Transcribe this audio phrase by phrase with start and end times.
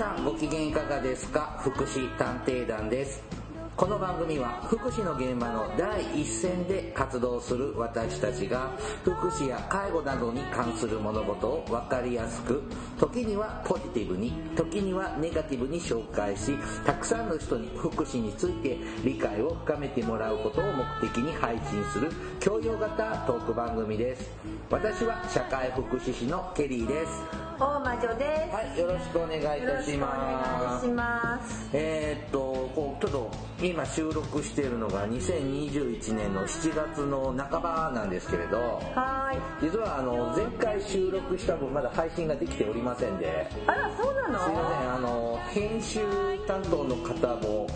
[0.00, 0.24] さん。
[0.24, 1.60] ご機嫌いかがですか？
[1.62, 3.39] 福祉探偵団です。
[3.80, 8.72] この番組は福祉の現場の第一線で活動する私たちが
[9.02, 12.62] 福祉や介護などに関する物事を分かりやすく
[12.98, 24.30] 時にはポジティブに時にはネガティブに紹介したくさんの人に福祉について理解を深めてもらうことを目的に配信する教養型トーク番組です
[24.68, 28.54] 私は社会福祉士のケリーです大魔女です。
[28.54, 31.68] はいよろしくお願いいたします。
[31.74, 32.38] えーっと
[32.74, 33.30] こうちょっと
[33.70, 38.58] 今収録しているのが2021年の7月の半ばなんですけれど
[38.96, 39.70] はーい。
[39.70, 43.48] 実はあの前回収録した分まだ配信ができておりませんで。
[43.68, 44.44] あら、そうなの？
[44.44, 46.00] すいませんあの編集
[46.48, 47.68] 担当の方も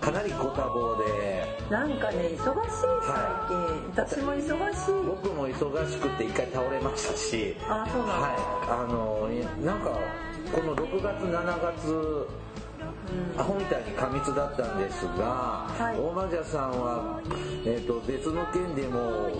[0.00, 1.44] かなりご多忙で。
[1.70, 3.56] なんかね、忙しい最近。
[3.56, 4.40] は私も忙
[4.74, 5.06] しい。
[5.06, 7.56] 僕も忙しくて一回倒れましたし。
[7.68, 8.32] あ、そうなの、はい。
[8.70, 9.28] あの
[9.64, 9.90] なんか
[10.50, 12.26] この6月7月
[13.36, 15.98] アホみたいに過密だったんですが、はい。
[15.98, 17.20] 大魔女さんは、
[17.64, 19.30] えー、と別の件でも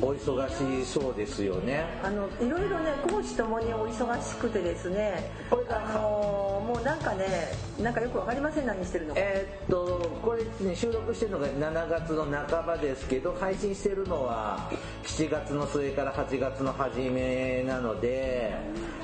[0.00, 1.84] お忙しそうですよね。
[2.02, 5.54] あのいろいろね講師ともにお忙しくてですねあ
[5.94, 9.20] のーもうなんかねなんかよくわかりません何してるのか。
[9.20, 14.70] えーっとこれ、ね、収録してるのが7月の半ばですけど配信してるのは
[15.04, 18.54] 7月の末から8月の初めなので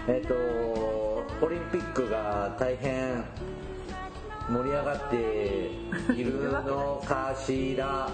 [0.07, 0.35] えーっと
[1.45, 3.25] オリンピックが大変
[4.49, 5.71] 盛り上がって
[6.15, 8.09] いるのかしら？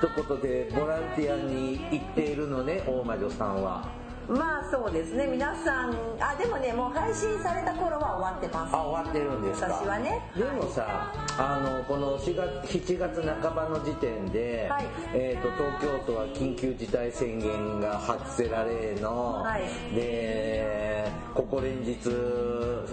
[0.00, 4.03] ということでボランティアに行っているのね大魔女さんは。
[4.28, 5.26] まあそうですね。
[5.26, 8.74] 皆さんあでもねもう配信された頃は終わってます。
[8.74, 9.66] あ終わってるんですか？
[9.68, 10.20] 私はね。
[10.36, 14.84] でもさあのこの4月7月半ばの時点で、はい。
[15.12, 19.94] えー、と東京都は緊急事態宣言が発せられの、はい。
[19.94, 21.98] でここ連日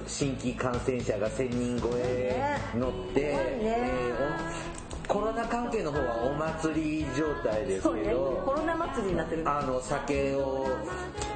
[0.08, 3.62] 新規感染者が1000人超え乗って、すごいね。
[3.63, 4.71] えーお
[5.12, 10.66] コロナ関係の方はお祭り状態ですけどコロナ祭りになってるあの酒を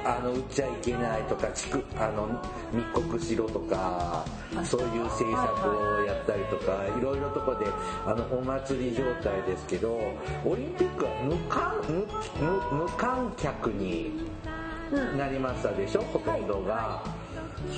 [0.02, 2.42] あの売っちゃいけないとかちくあの
[2.72, 4.24] 密告しろとか
[4.64, 7.66] そういう政策をやったりとかいろいろとこで
[8.06, 9.94] あのお祭り状態ですけど
[10.46, 12.06] オリンピックは無観無
[12.72, 14.26] 無無観客に
[15.18, 17.25] なりましたでしょ、ほとんどが。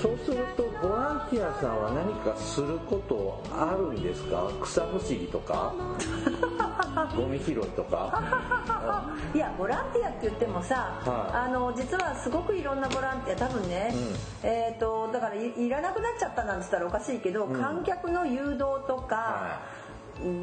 [0.03, 4.49] そうするとボランティアさんは何かすることあるんですか？
[4.63, 5.73] 草むしりとか？
[7.17, 8.21] ゴミ拾いとか？
[9.35, 11.47] いやボランティアって言ってもさ、はい。
[11.47, 13.95] あの実はすごくいろんなボランティア多分ね、
[14.43, 19.78] えっ、とだからいいらなくなっちゃったなんて言ったらおかしいけど、観客の誘導とか、はうん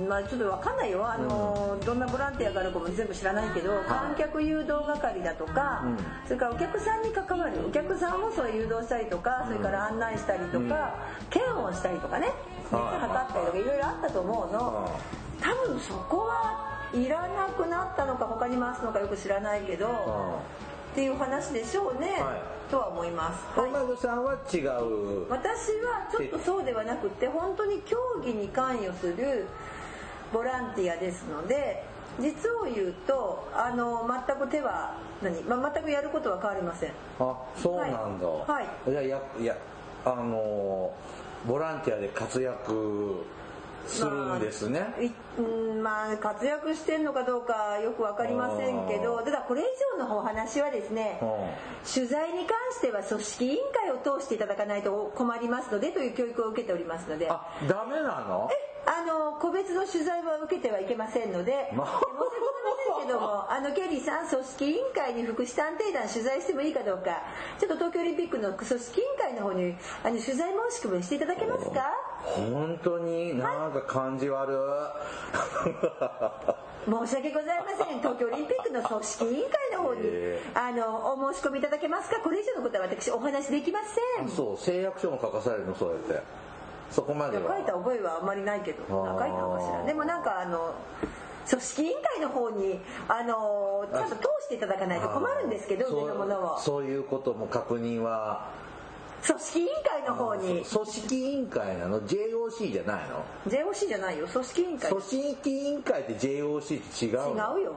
[0.07, 1.05] まあちょっとわかんないよ。
[1.05, 5.97] あの、どんなボランティアがあるかも全部知らないけど、観客誘導係だとか、うん。
[6.25, 10.95] それからお客さんに関わるお客さんをそう誘導したりとか、それから案内したりとか、
[11.29, 12.31] 検温したりとかね
[12.71, 12.99] 熱はい。
[12.99, 14.91] 測ったりとかいろいろあったと思うの。
[15.41, 20.39] 多分そこはいらなくなったのか他に回すのかよく知らないけど、
[20.95, 22.41] っていう話でしょうね、は
[22.71, 23.69] とは思います、はい。
[23.69, 25.29] 大魔女さんは違う。
[25.29, 29.45] 私はちょっとそうではなくて本当に競技に関与する
[30.31, 31.83] ボランティアですので
[32.17, 36.91] 実を言うとあの全く手は何、まあ、全くやることは変わりません。
[37.19, 38.89] あそうなんだ、はい。
[38.89, 38.93] い。
[38.93, 39.57] やいやいや
[40.05, 40.93] あの
[41.45, 43.25] ボランティアで活躍
[43.87, 45.09] するんですね、い
[45.39, 45.41] う
[45.73, 49.65] んまあ活躍してんのかどうかよく分かりませんけどただこれ以
[49.97, 51.25] 上のお話はですねう
[51.93, 57.29] 取材に関しては組織委員会を通していただかないと困りますのでという教育を受けておりますので。
[57.29, 58.49] あダメなの？
[58.87, 62.01] あの個別の取材は受けてはいけませんので、まあ
[63.05, 67.21] けどもあのケリーさん組織委員会に福祉探偵団取材してもいいかどうか。
[67.59, 71.93] ちょっと東京オリンピックの組織委員会の方にあの取材申し込みしていただけますか？
[72.23, 74.57] 本当になんか感じ悪
[76.85, 77.99] 申し訳ございません。
[77.99, 82.19] 東京オリンピックの組織委員会の方にへあのお申し込みいただけますか？
[82.21, 83.79] これ以上のことは私お話できま
[84.17, 84.29] せん。
[84.29, 86.21] そう誓約書も書かされるのそうやって。
[86.91, 87.55] そこまでは。
[87.57, 89.85] 書いた覚えはあんまりないけど書いたのかしら。
[89.85, 90.75] でもなんかあの
[91.49, 98.49] 組織委員会の方にあのちゃんと通していただかないと困るんですけどそう上のものをそういうことも確認は。
[99.25, 100.63] 組織委員会の方に。
[100.63, 104.27] 組織委員会なの？JOC じゃないの？JOC じゃないよ。
[104.27, 104.89] 組織委員会。
[104.91, 107.57] 組織委員会って JOC って違うの？
[107.57, 107.73] 違うよ。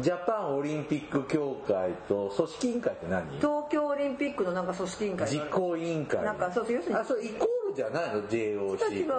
[0.00, 3.26] ジャパンオリンピック協会と組織委員会って何？
[3.36, 6.22] 東京オリンピックのなんか組織委員会実行委員会。
[6.24, 9.12] なんかそうそう要するにあそれイコールじゃないの？JOC 違う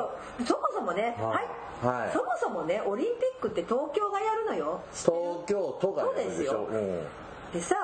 [0.46, 1.46] そもそもねははい。
[1.84, 2.12] い、はい。
[2.12, 4.82] そもそもねオリンピックって東京がやるのよ。
[4.92, 6.52] 東京都がやるでしょ？
[6.52, 6.78] そうですよ。
[6.78, 7.54] うん。
[7.54, 7.76] でさ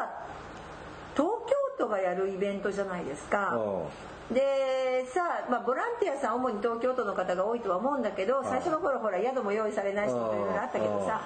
[1.16, 3.56] 東京都都がやるイベントじゃないですか。
[3.56, 3.84] うん
[4.32, 11.22] でさあ、まあ、ボランティアさん主に東京都の方が多いとは思うんだけど最初の頃ほら宿も用意されないしとかいろいろあったけどさ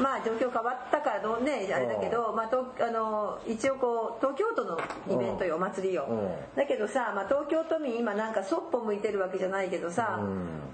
[0.00, 4.78] まあ状況変わったからどうねあれだけど、まあ、とあの一応こう東京都の
[5.08, 6.06] イベントよお祭りよ。
[6.08, 6.56] うん。
[6.56, 10.20] だけどさ、まあ、東京都民今なんかそっぽ向いてるわけじゃないけどさ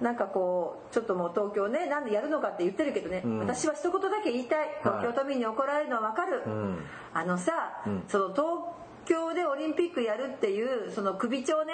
[0.01, 4.69] なんかこうちょっともう東京ねなんでやるのかって言ってるけどね私は一言だけ言いたい。
[4.83, 6.43] 東京都民に怒られるのは分かる。
[6.47, 6.79] ん。
[7.15, 11.73] あのさその東京でオリンピックやるっていうその首長ね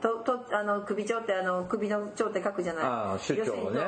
[0.00, 2.84] ととあの首長ってあの首の長って書くじゃない。
[2.84, 3.80] ああ首長をね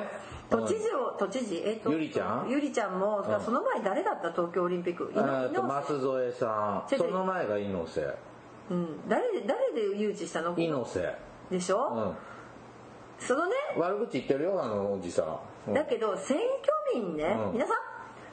[0.51, 1.63] 都知事を都知事？
[1.63, 2.49] えっとゆりちゃん？
[2.49, 4.33] ゆりちゃんも、その前誰だった？
[4.33, 5.13] 東京オリンピック。
[5.15, 6.97] えーと舛添さん。
[6.97, 8.17] その前が猪瀬。
[8.71, 9.09] うん。
[9.09, 10.55] 誰で誰で誘致したの？
[10.57, 11.15] 猪瀬。
[11.51, 12.15] でしょ、
[13.19, 13.55] そのね。
[13.77, 15.39] うん悪口言ってるよあのおじさん。
[15.69, 15.75] うん。
[15.75, 17.53] だけど選挙民ね、うん。
[17.53, 17.77] 皆さん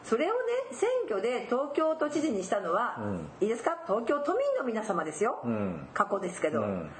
[0.06, 0.38] それをね
[0.72, 2.98] 選挙で東京都知事にしたのは、
[3.42, 3.78] いいですか？
[3.88, 5.88] 東京都民の皆様ですよ、ん。
[5.94, 6.92] 過去ですけど、うん。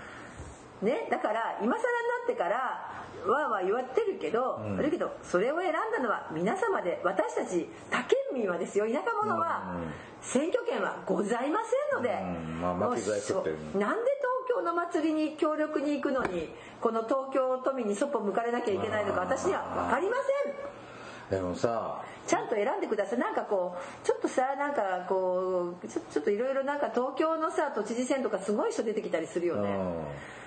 [0.82, 1.80] ね、だから今更にな
[2.24, 2.92] ってから
[3.26, 8.86] わーわー言われてるけど、だけどそれを選んだのは皆様で私たち他県民はですよ。
[8.86, 9.76] 田舎者は
[10.22, 11.60] 選挙権はございま
[11.94, 12.60] せんので、うん。
[12.60, 12.74] まあ
[13.80, 14.12] なんで
[14.50, 16.50] 東京の祭りに協力に行くのに
[16.82, 20.54] この東京都民にそっぽ向かれなきゃいけないのか私には分かりません
[21.30, 23.20] でもさちゃんと選んでください。
[23.20, 29.70] なんかこうちょっとさなんかこうちょっといろいろなんか東京のさ都知事選とかすごい人出てきたりするよね、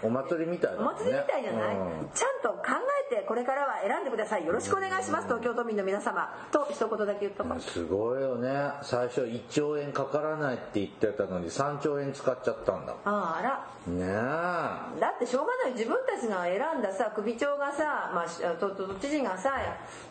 [0.02, 0.08] うん。
[0.08, 1.00] お祭りみたいだおもんね。
[1.04, 2.08] 祭りみたいじゃない、うん。
[2.14, 2.62] ちゃんと考
[3.10, 4.46] えてこれからは選んでください。
[4.46, 5.26] よろしくお願いします。
[5.26, 6.28] 東京都民の皆様。
[6.52, 7.60] と一言だけ言っとこう。
[7.60, 8.70] すごいよね。
[8.82, 12.94] 最初1兆円かからないって言ってたのに3兆円使っちゃったんだ。
[13.04, 13.66] あら。
[13.92, 15.00] ねえ。
[15.00, 15.72] だってしょうがない。
[15.72, 19.52] 自分たちが選んださ首長がさ、まあし、都都知事がさ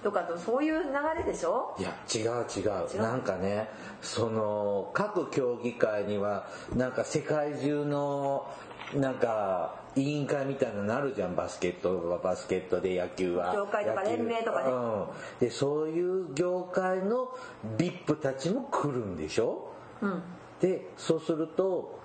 [0.03, 1.75] とかとそういう流れでしょ？
[1.79, 3.01] いや違う違う。
[3.01, 3.69] なんかね
[4.01, 8.47] その各競技会にはなんか世界中の
[8.93, 11.35] なんか委員会みたいなのなるじゃん。
[11.35, 13.53] バスケットはバスケットで野球は。
[13.53, 14.71] とか連盟とかね。
[14.71, 15.05] うん、
[15.39, 17.29] でそういう業界の
[17.77, 19.71] VIP たちも来るんでしょ、
[20.01, 20.21] うん。
[20.61, 21.99] でそうすると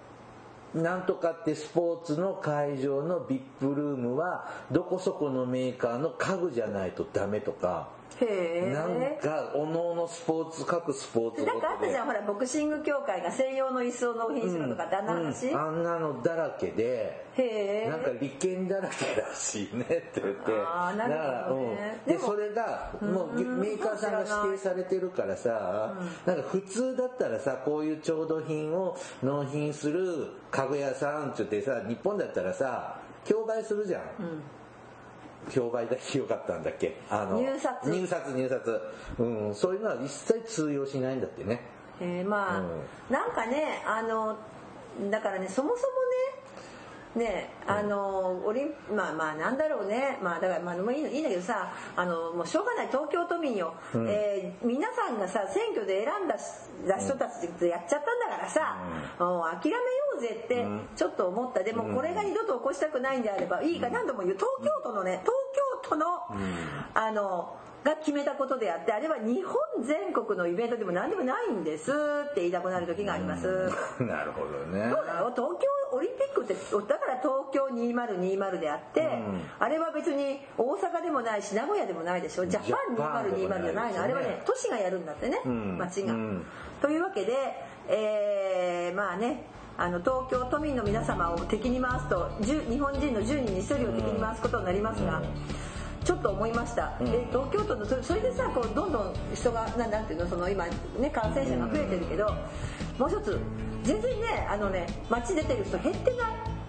[0.74, 7.88] なんとかってスポーツの会場の VIP ルームはどこそこのメーカーの家具じゃないとダメとか
[8.72, 15.60] なんかおのおのスポーツ各スポーツなんかあったじゃんほらボクシング協会が専用の椅子を納品するとかってあんな話、うん。
[15.60, 20.42] あんなのだらけでへえなんか利権だらけらしいねって言って。
[20.48, 21.14] あーなる
[21.48, 22.00] ほどね。
[22.06, 22.12] うん。
[22.12, 25.94] でそれがもうメーカーさんが指定されてるからさ
[26.26, 34.02] なんか普通だったらさこういう調度品を納品する家具屋さんって言ってさ日本だったらさ競売するじゃん、
[35.50, 36.96] 競売だけよかったんだっけ？
[37.10, 37.84] あの入札。
[37.90, 38.80] 入札入札。
[39.18, 39.54] うん。
[39.54, 41.60] そういうのは一切通用しないんだってね。
[42.00, 42.80] えーまあ、うん。
[43.10, 44.36] なんかねあの
[45.10, 45.82] だからねそもそも
[47.20, 50.18] ねねあのオリンまあまあなんだろうね。
[50.22, 52.86] まあだからまあでもいいのいいんだけどさあのもうしょうがない。
[52.88, 56.36] 東京都民よ、えー皆さんがさ選挙で選んだ
[56.98, 58.78] 人たちでやっちゃったんだからさ、
[59.18, 60.64] もう諦めようぜって
[60.96, 61.62] ちょっと思った。
[61.62, 65.34] でもこれが二度と起こしたくないんであればいいか何度も言う東京都のね東
[65.82, 66.06] 京都の、
[66.94, 71.90] あのが決めたことであってあれは日本全国のイベントでも何でもないんです
[72.30, 73.70] って言いたくなる時があります。
[73.98, 74.90] なるほどね。
[74.90, 75.32] そうだよ。
[75.34, 75.66] 東京
[75.96, 79.18] オリンピックってだから東京2020であって、
[79.58, 82.46] あれは別に大阪でもないし名古屋でもないでしょ。
[82.46, 85.76] ジャパンジャパンでも2020ないじゃないのあれはね都市がやるんだってね、ん。
[85.76, 86.46] 町が、うん。
[86.80, 87.32] というわけで、
[87.88, 89.44] えーまあね
[89.82, 95.20] あの東京都民の皆様を敵に回すと10日本人の10人に1人を敵に回すことになりますが、
[96.04, 100.66] ちょっと思いました、え東京都のそれでさこうどんどん人がななんていうのその今
[101.00, 102.26] ね感染者が増えてるけど、
[102.96, 103.40] もう一つ
[103.82, 106.18] 全然ねあのね街出てる人減ってない？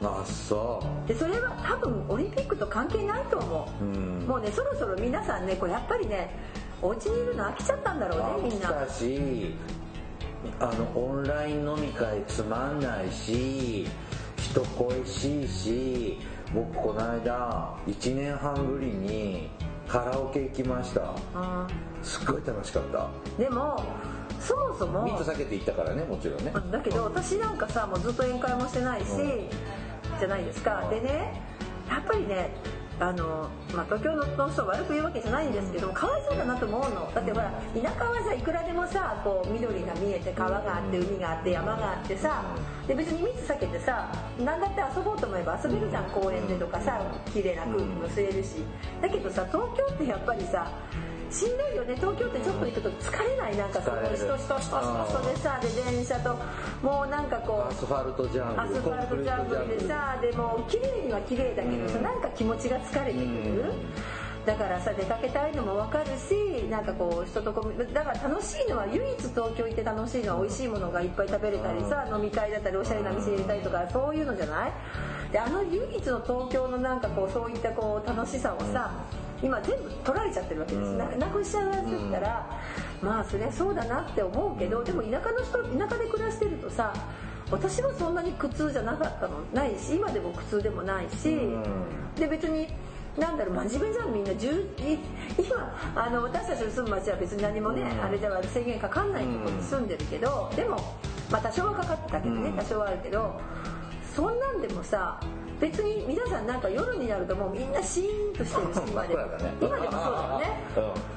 [0.01, 4.25] あそでそれは多分オリンピックと関係ないと思う、うん。
[4.27, 6.31] もうねそろそろ皆さんねこれやっぱりね
[6.81, 8.69] お家にいるの飽きちゃったんだろうねみんな。
[8.69, 9.55] 飽きたし
[10.59, 13.87] あのオンライン飲み会つまんないし
[14.37, 16.19] 人恋しいし
[16.53, 19.49] 僕この間1年半ぶりに
[19.87, 21.13] カラオケ行きました。
[21.33, 21.67] あ
[22.01, 23.09] すっごい楽しかった。
[23.37, 23.83] ーでも
[24.39, 26.53] そもそも密避けて行ったからねもちろんね。
[26.71, 29.05] だけど私なんかさもうずっと宴会もしてないし、
[30.19, 30.87] じゃないですか。
[30.89, 31.41] でね
[31.89, 32.51] やっぱりね
[32.99, 37.11] あの、まあ、東京の人を悪く言うわけじゃないんですけどかわいそうだなと思うの。
[37.13, 42.43] だってほら田舎はさいくらでもさこう緑が見えて川があって海があって山があってさ
[42.87, 46.03] で別に密避けてさ何だって遊ぼうと思えば遊べるじゃん。
[46.05, 47.01] 公園でとかさ
[47.33, 48.63] 綺麗な空気も吸えるし。
[49.01, 50.71] だけどさ東京ってやっぱりさ
[51.33, 51.95] しんどいよね。
[51.95, 53.57] 東京ってちょっと行くと疲れない。
[53.57, 55.33] なんかその人人人人人。
[55.33, 56.37] でさで電車と
[56.81, 63.73] もうなんかこうアスファルトジャングルアスファルトジャングルでさでも綺麗には綺麗だけどさ、うんなんか気持ちが疲れてくる、
[64.45, 74.71] だからさ出かけたいのも分かるしなんかこう人とこうだから楽しいのは唯一東京行って楽しいのは美味しいものがいっぱい食べれたりさ、飲み会だったりおしゃれな店入れたりとかそういうのじゃない？
[75.31, 78.91] であの唯一の東京のなんかこうそういったこう楽しさをさ、
[79.43, 80.97] 今全部取られちゃってるわけです、うん。
[80.97, 82.61] ななくしちゃうやつったら、
[83.01, 86.93] まあそりゃそうだなって思うけどでも田舎の人田舎で暮らしてるとさ
[87.51, 89.41] 私はそんなに苦痛じゃなかったの。
[89.53, 91.63] ないし今でも苦痛でもないし、うん。
[92.15, 92.67] で別に
[93.17, 94.99] なんだろう真面目じゃんみんな10い
[95.37, 98.03] 今あの私たちの住む町は別に何もね、うん。
[98.05, 100.77] あれでは制限かかんないところに住んでるけど、でも、
[101.29, 102.57] まあ、多少はかかったけどね、うん。
[102.57, 103.39] 多少はあるけど
[104.15, 105.19] そんなんでもさ
[105.59, 110.63] 別に皆さんなんか夜になるともうみんなシーンとしてるし今で今でもそうだよね。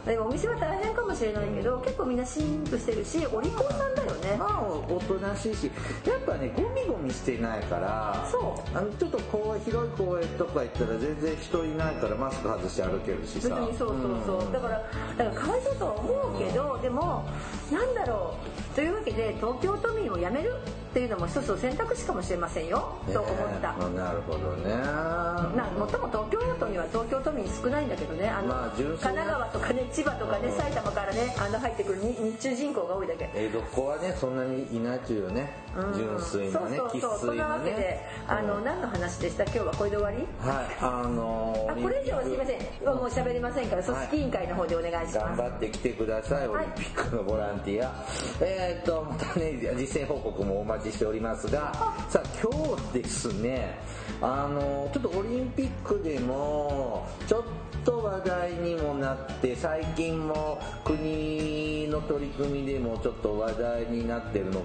[0.06, 0.08] うん。
[0.08, 4.36] でもお店は大変かもしれないけど結構みんなシーンとしてるしお利口さんだよね。
[4.38, 5.70] まあおとなしいし
[6.06, 8.76] やっぱねゴミゴミしてないからそう。
[8.76, 13.48] あのちょっとこう広い公園とか行ったら全然人いないからマスク外して歩けるしさ。
[13.48, 13.94] 別にそうそ
[14.38, 14.82] うそう、だから
[15.16, 17.24] だからかわいそうとは思うけど、でも
[17.72, 18.74] なんだろう。
[18.76, 20.52] というわけで東京都民を辞める
[20.96, 24.72] っていうのも一つの選択肢かもしれませんよ、と思った、ねなるほどね。
[24.72, 28.26] なもっとも東京都には東京都民少ないんだけどね。
[28.30, 30.56] あの、まあ神奈川とかね千葉とかねうん。
[30.56, 33.28] 埼玉からねあの入ってくるに日中人口が多いだけ。
[33.34, 35.52] 江戸っ子はねそんなにいないというね。
[35.76, 35.92] うん。
[35.92, 37.18] 純粋なね生そうそうそう。
[37.18, 39.44] そん粋ななわけでねあのうん何の話でした？
[39.44, 40.16] 今日はこれで終わり？
[40.40, 40.66] はい。
[40.80, 42.60] あのあこれ以上はすいません。
[42.86, 46.64] もう喋りませんから組織委員会の方でお願いします、頑張ってきてくださいオはい。
[46.64, 47.92] リンピックのボランティア、
[48.40, 51.72] えーっとまたね実践報告もお待ちしておりますが
[52.08, 53.78] さあ今日ですね
[54.20, 57.42] あのちょっとオリンピックでもちょっ
[57.84, 64.62] と話題にもなって最近も国の取り組みでもちょっと話題になってるの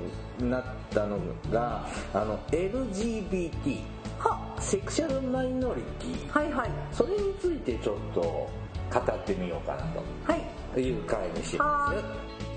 [0.50, 1.20] なったの
[1.51, 3.80] があの LGBT
[4.20, 6.30] はセクシャルマイノリティ。
[6.30, 6.70] はいはい。
[6.92, 8.50] それについてちょっと語
[9.00, 10.38] ってみようかなとは
[10.78, 10.82] い。
[10.82, 12.50] いう回にします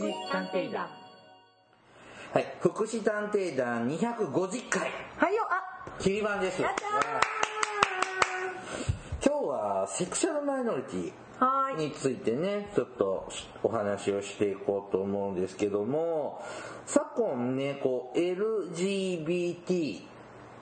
[0.00, 0.88] 祉探偵団。
[2.32, 5.34] はい福祉探偵団250回はい。
[5.34, 6.62] よあ切り番です。
[6.62, 6.80] やった
[9.22, 11.12] 今日はセクシャルマイノリティ
[11.76, 13.28] についてねちょっと
[13.62, 16.42] お話をしていこうと思うんですけども
[16.86, 20.00] 昨今ねこう LGBT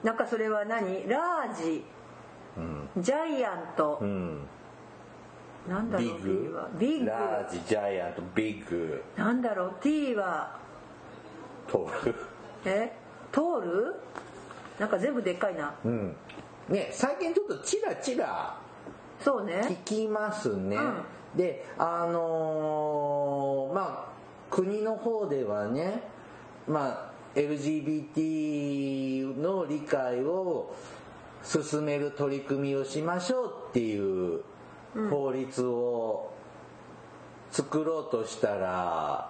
[0.03, 1.07] なんかそれは何？
[1.07, 1.85] ラージ。
[2.57, 3.99] うん、ジャイアント。
[4.01, 4.47] う、ん、
[5.69, 6.55] なんだろうビッグ？
[6.55, 7.05] はビッグ。
[7.05, 9.03] ラージジャイアントビッグ。
[9.15, 10.57] なんだろう T は？
[11.67, 12.15] トール？
[12.65, 12.91] え？
[13.31, 13.95] トール？
[14.79, 15.73] なんか全部でっかいな。
[15.85, 16.15] うん。
[16.69, 18.57] ね最近ちょっとチラチラ
[19.21, 19.81] 聞そうね。
[19.85, 24.09] きますね、うであのーまあ
[24.49, 26.01] 国の方ではね
[26.67, 30.73] まあ LGBT の理解を
[31.43, 34.41] 進める取り組みをしましょうっていう
[35.09, 36.31] 法律を
[37.51, 39.29] 作ろうとしたら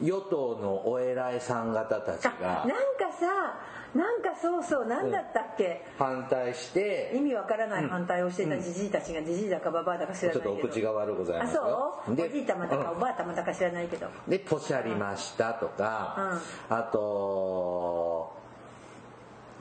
[0.00, 3.58] 与党のお偉いさん方たちあがなんかさ
[3.94, 10.50] なんかそうそうなんだったっけ、反対して意味わからない反対をしてたじじいたちがじじいだかばばあだか知らないけど。
[10.54, 12.02] ちょっとお口が悪ございあますよ。
[12.06, 12.12] そう？
[12.12, 12.98] おでじいたまだかうん。
[12.98, 14.06] おばあたまだか知らないけど。
[14.28, 16.38] でポシャりましたとか、
[16.68, 16.98] あと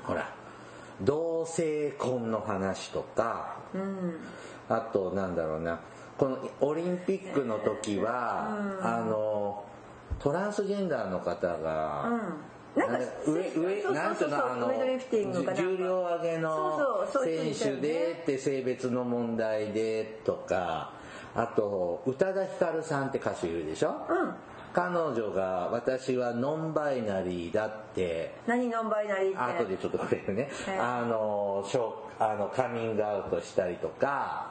[0.04, 0.30] ほら
[1.02, 4.20] 同性婚の話とかうん
[4.70, 5.80] あとなんだろうな
[6.18, 9.64] このオリンピックの時は、あの
[10.20, 12.22] トランスジェンダーの方が、うん。
[12.78, 12.86] な
[14.12, 20.92] んかなあの重量挙げの選手でって性別の問題でとか
[21.34, 24.34] あと宇多田ヒカルさんって歌手いるでしょ、うん
[24.74, 29.64] 彼女が私はノンバイナリーだって何ノンバイナリーって？
[29.64, 34.48] 後でちょっと触れるね、はいあのしょあのカミングアウトしたりとか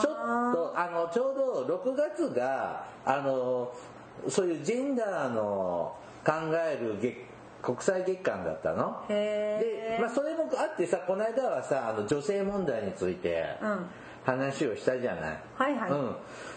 [0.00, 0.14] ちょっ
[0.54, 3.72] とあのちょうど6月があの
[4.28, 5.94] そういうジェンダーの
[6.26, 7.16] 考える月
[7.62, 9.04] 国際月間だったの。
[9.08, 13.86] へで、まあ、それもあってさこの間はさあの女性問題についてうん
[14.28, 15.90] 話をしたじゃない、はいはい。
[15.90, 16.16] うん、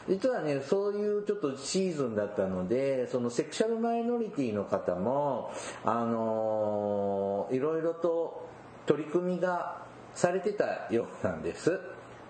[0.09, 5.51] 実はねそういうちょっとシーズンだったのでそのセクシャルマイノリティの方も
[5.85, 8.49] あのーいろいろと
[8.85, 11.79] 取り組みがされてたようなんです、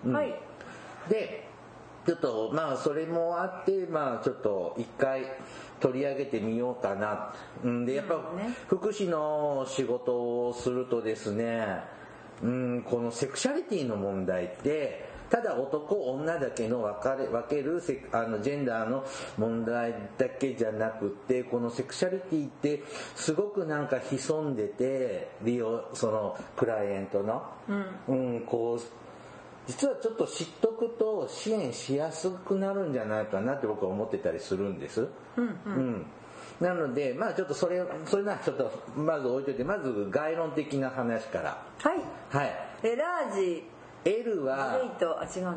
[0.04, 0.12] うん。
[0.12, 0.34] はい。
[1.08, 1.48] で
[2.06, 5.24] ちょっとまあそれもあってまあちょっと一回
[5.80, 7.34] 取り上げてみようかな。
[7.64, 7.84] うん。
[7.84, 8.20] でやっぱ
[8.68, 11.82] 福祉の仕事をするとですね、
[12.42, 19.02] うんこのセクシャリティの問題ってただ男女だけの分かれ分けるセあのジェンダーの
[19.38, 22.84] 問題だけじゃなくてこのセクシャリティって
[23.16, 27.42] すごくなんか潜んでて利用そのクライアントの、
[28.08, 28.42] うん。
[28.44, 28.80] こう
[29.66, 35.08] 実はちょっと知っとくと支援しやすくなるんじゃないかなって僕は思ってたりするんです。
[35.38, 36.04] うん。
[36.60, 41.64] なのでまあちょっとそれそれならちょっとまず置いといてまず概論的な話から。
[41.78, 42.00] はい。
[42.36, 42.52] はい。
[42.82, 43.71] えラージ
[44.04, 45.44] L レはイトあ違う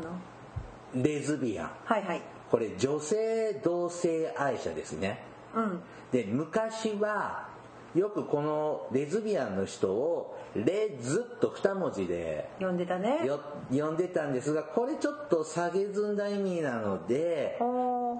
[0.94, 1.70] レズビアン。
[1.84, 2.22] はいはい。
[2.50, 5.22] これ女性同性愛者ですね。
[5.54, 5.80] うん。
[6.12, 7.48] で昔は
[7.94, 13.24] よくこのレズビアンの人をレズと二文字で呼んでたね。
[13.24, 17.58] よ呼んでたんですがこれちょっと下げずんだ意味なので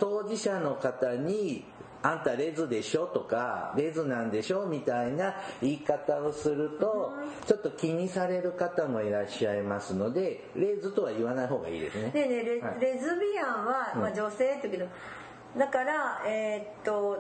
[0.00, 1.64] 当事者の方に
[2.06, 7.12] 「あんたレズでしょ」とか「レズなんでしょ」みたいな言い方をすると
[7.46, 12.04] ちょっと気にされる方もいらっしゃいますのでレズとは言わない方がいいですね。
[12.04, 12.80] ねえねえレ,、はい。
[12.80, 14.86] レズビアンは、まあ、女性って言うけど
[15.58, 17.18] だからえーっと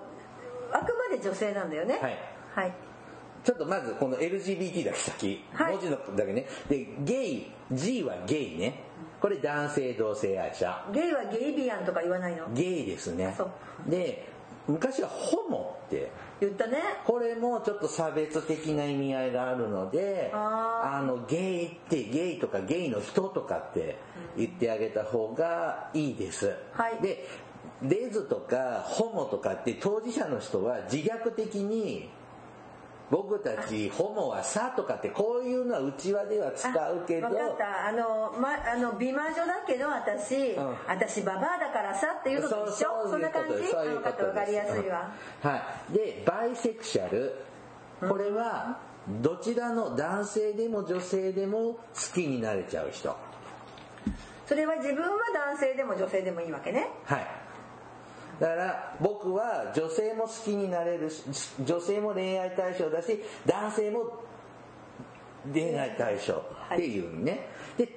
[0.72, 1.98] あくまで女性なんだよね。
[2.00, 2.18] はい。
[2.54, 2.72] はい。
[3.44, 5.72] ちょっとまずこの LGBT だけ先、はい。
[5.74, 6.46] 文字のだけね。
[6.68, 8.82] でゲイ G はゲイね。
[9.20, 10.84] これ男性同性愛者。
[10.92, 12.46] ゲイはゲイビアンとか言わないの？
[12.52, 13.36] ゲイですね。
[13.86, 14.35] で
[14.68, 16.78] 昔はホモって言ったね。
[17.04, 23.96] これもちょっと差別的な意味合いがあるのでああのゲイってゲイとかゲイの人とかって
[24.36, 27.00] 言ってあげた方がいいです、はい。
[27.00, 27.26] で
[27.82, 32.08] レズとかホモとかって当事者の人は自虐的に
[33.10, 37.86] 僕たちホモはさとかってこういうのは内輪では使うけど分かった。
[37.86, 40.56] あの,、ま、あの美魔女だけど私、ん。
[40.88, 43.08] 私ババアだからさっていうのと一緒？
[43.08, 43.68] そんな感じ？
[43.68, 44.50] そういうことです。
[44.50, 45.12] りやすいわ、
[45.44, 45.56] うんは
[45.90, 45.92] い。
[45.92, 47.34] でバイセクシャル。
[48.00, 48.78] これは
[49.22, 51.78] どちらの男性でも女性でも好
[52.12, 53.16] きになれちゃう人。
[54.46, 56.88] それは自分は男性でも女性でもいいわけね。
[57.04, 57.45] はい
[58.40, 61.22] だから僕は女性も好きになれるし
[61.64, 64.20] 女性も恋愛対象だし男性も
[65.52, 66.34] 恋愛対象
[66.74, 67.88] っていうね、で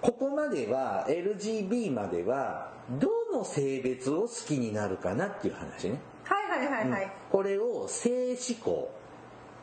[0.00, 8.90] ここまでは LGB まではどの性別を好きになるかなっていう話ね、はいはいはいはい、これを性思考。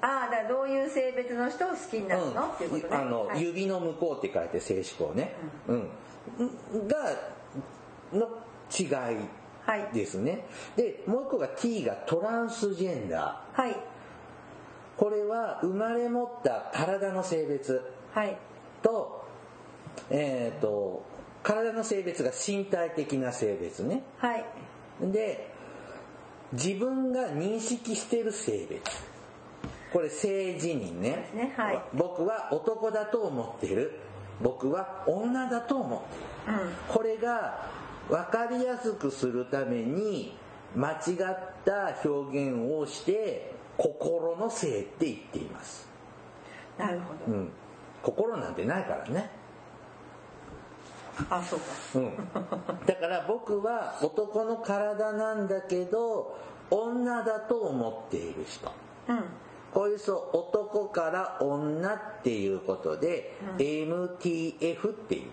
[0.01, 2.95] ああだからどういう性別の人を好きになるの、っていうことね。
[2.95, 3.41] あの、はい。
[3.41, 5.35] 指の向こうって書いて性思考ね、
[5.67, 5.89] うん。
[6.87, 7.17] が
[8.13, 8.29] の
[8.77, 9.15] 違いはい
[9.93, 10.45] ですね。
[10.75, 13.71] でもう一個が T がトランスジェンダはい。
[13.71, 13.75] ー
[14.97, 17.81] これは生まれ持った体の性別
[18.13, 18.37] はい。
[18.81, 19.25] と
[20.09, 21.03] えっ、と
[21.43, 24.03] 体の性別が身体的な性別ね。
[24.17, 24.45] はい。
[25.01, 25.53] で
[26.53, 29.09] 自分が認識している性別。
[29.93, 31.29] これ性自認ね。
[31.33, 31.81] ねはい。
[31.93, 33.99] 僕は男だと思っている。
[34.41, 36.63] 僕は女だと思っている。
[36.63, 36.71] うん。
[36.87, 37.69] これが
[38.09, 40.33] 分かりやすくするために
[40.75, 40.97] 間違っ
[41.63, 45.87] た表現をして心の性って言っています、
[46.77, 47.49] なるほど、うん、
[48.01, 49.29] 心なんてないからね。
[51.29, 51.65] あそうか。
[51.95, 56.37] うん、だから僕は男の体なんだけど
[56.71, 58.71] 女だと思っている人。
[59.09, 59.23] うん。
[59.73, 65.27] こういう人男から女っていうことで、MTF ってい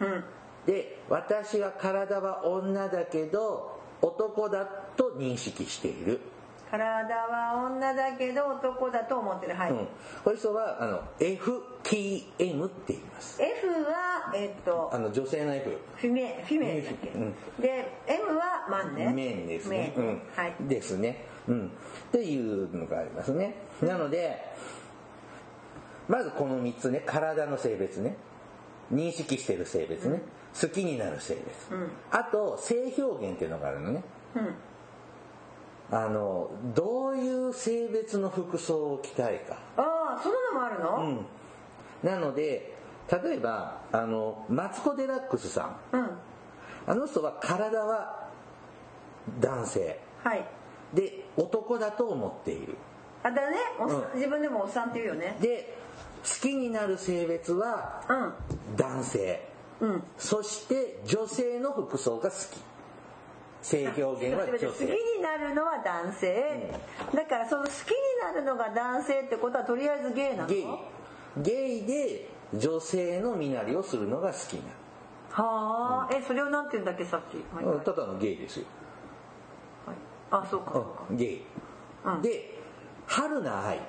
[0.00, 0.04] う。
[0.04, 0.24] うん
[0.66, 4.64] で私は体は女だけど男だ
[4.96, 6.20] と認識している、
[6.70, 9.86] 体は女だけど男だと思ってるはい、うん、こ
[10.26, 19.92] ういう人はあの FTM って言います F はえっとあの女性の F フィメフィメルだっけ、うんで M はマンね面ですね。
[19.96, 20.22] 面うん。
[20.36, 21.24] はいですね。
[21.48, 21.66] うん。
[21.66, 21.70] っ
[22.12, 23.54] ていうのがありますね。
[23.82, 24.40] なので、
[26.08, 28.16] まずこの3つね、体の性別ね。
[28.92, 30.22] 認識してる性別ね。
[30.58, 31.74] 好きになる性別。
[31.74, 34.02] うんあと、性表現っていうのがあるのね。
[34.36, 34.54] うん
[35.92, 39.56] あの、どういう性別の服装を着たいか。
[39.76, 41.26] ああそんなのもあるうのん。
[42.04, 42.76] なので、
[43.10, 45.96] 例えば、あの、マツコ・デラックスさん。
[45.96, 46.10] うん、
[46.86, 48.28] あの人は体は
[49.40, 50.00] 男性。
[50.22, 50.44] はい
[50.94, 52.76] で、男だと思っている。
[53.22, 55.76] あだねうん自分でもおっさんって言うよねで
[56.22, 58.02] 好きになる性別は
[58.76, 59.49] 男性
[59.80, 59.90] うん。
[59.90, 62.60] うんそして女性の服装が好き。
[63.62, 66.72] 性表現は女好き性になるのは男性、
[67.14, 70.48] だからその好きになるのが男性ってことはとりあえずゲイなの？
[70.48, 70.66] ゲイ。
[71.36, 74.62] ゲイで女性の身なりをするのが好きな。
[75.30, 77.80] はあ、えそれをなんて言うんだっけさっき、はいうん。
[77.82, 78.66] ただのゲイですよ、
[80.30, 81.04] あそうかそうか。
[81.10, 81.44] うん、ゲイ、
[82.06, 82.22] うん。
[82.22, 82.58] で
[83.06, 83.80] 春菜愛。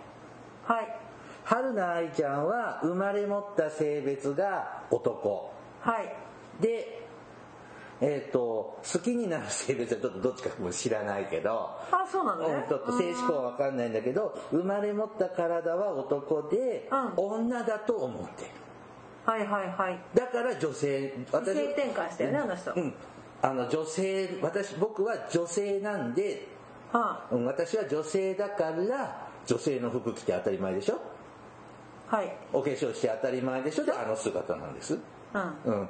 [0.66, 1.00] はい。
[1.46, 6.16] 春菜愛ちゃんは生まれ持った性別が男はい。
[6.62, 7.00] で
[8.04, 11.70] えっ、と好きになる性別はちょっとどっちかも知らないけど。
[11.92, 12.54] あそうなのね。
[12.56, 18.50] うんちょっと性思考は分かんないんだけど生まれ持った体は男で、う女だと思ってる。
[19.24, 20.00] はいはいはい。
[20.16, 22.74] だから女性異性転換したよねあの人。
[22.74, 22.94] うん。
[23.44, 26.48] あの女性私僕は女性なんで、
[26.92, 31.00] はうん、私は女性だから女性の服着て当たり前でしょ？
[32.10, 32.36] あはい。
[32.52, 33.86] お化粧して当たり前でしょ？
[33.86, 34.98] であの姿なんです
[35.34, 35.74] うん。
[35.74, 35.90] うん。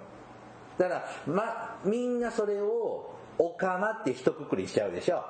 [0.78, 5.24] だからまみんなそれをおかまって一括りしちゃうでしょ。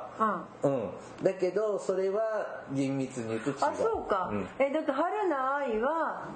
[0.63, 0.73] うん。
[0.73, 0.89] うん。
[1.23, 3.55] だけどそれは厳密に言うと違う。
[3.61, 4.47] あそうか、ん。
[4.59, 6.29] えだって春菜愛は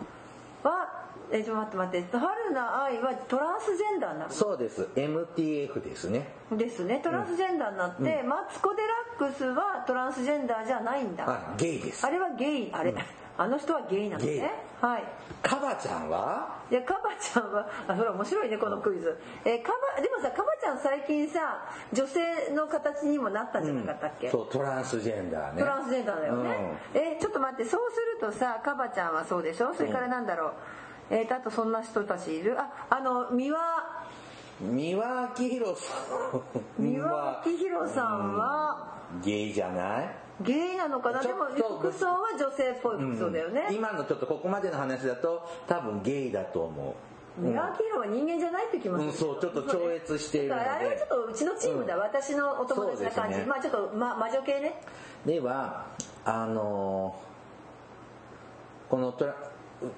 [0.64, 1.98] はえちょっと待って。
[1.98, 4.88] 待って春菜愛はトランスジェンダーになるそうです。
[4.96, 6.28] MTF ですね。
[6.52, 7.02] ですね。
[7.04, 11.26] トランスジェンダーになって、マツコ・デラックスはトランスジェンダーじゃないんだ。
[11.28, 12.06] あゲイです。
[12.06, 12.70] あれはゲイ。
[12.72, 12.94] あれ、
[13.38, 15.04] あの人はゲイなのねはい。
[15.42, 16.56] カバちゃんは？
[16.72, 25.60] いやカバちゃんはあそれ面白いねこのクイズ、えカバでもさカバちゃん最近さ女性の形にもなったんじゃなかったっけ、そうトランスジェンダーね。
[25.62, 26.58] トランスジェンダーだよね、
[26.96, 29.74] えちょっと待ってそうするとさカバちゃんはそうでしょ？
[29.76, 30.54] それからなんだろう、
[31.12, 32.60] えーとあとそんな人たちいる？
[32.60, 33.60] ああの三輪。
[34.62, 36.42] 三輪明宏さん。
[36.80, 38.98] 三輪明宏さんは？
[39.24, 40.16] ゲイじゃない？
[40.42, 41.22] ゲイなのかな？
[41.22, 41.46] でも
[41.80, 46.96] 服装は女性っぽい服装だよね、今のちょっとここまでの話だと多分ゲイだと思
[47.38, 47.42] う。
[47.42, 50.60] 三輪明宏は人間じゃないって気もする、うんそうちょっと超越しているので。
[50.60, 53.46] だからあれはちょっとうちのチームだ、私のお友達な感じ、ね。
[53.46, 54.82] まあちょっと、ま、魔女系ね。
[55.26, 55.86] では
[56.24, 57.36] あのー
[58.90, 59.36] このトラ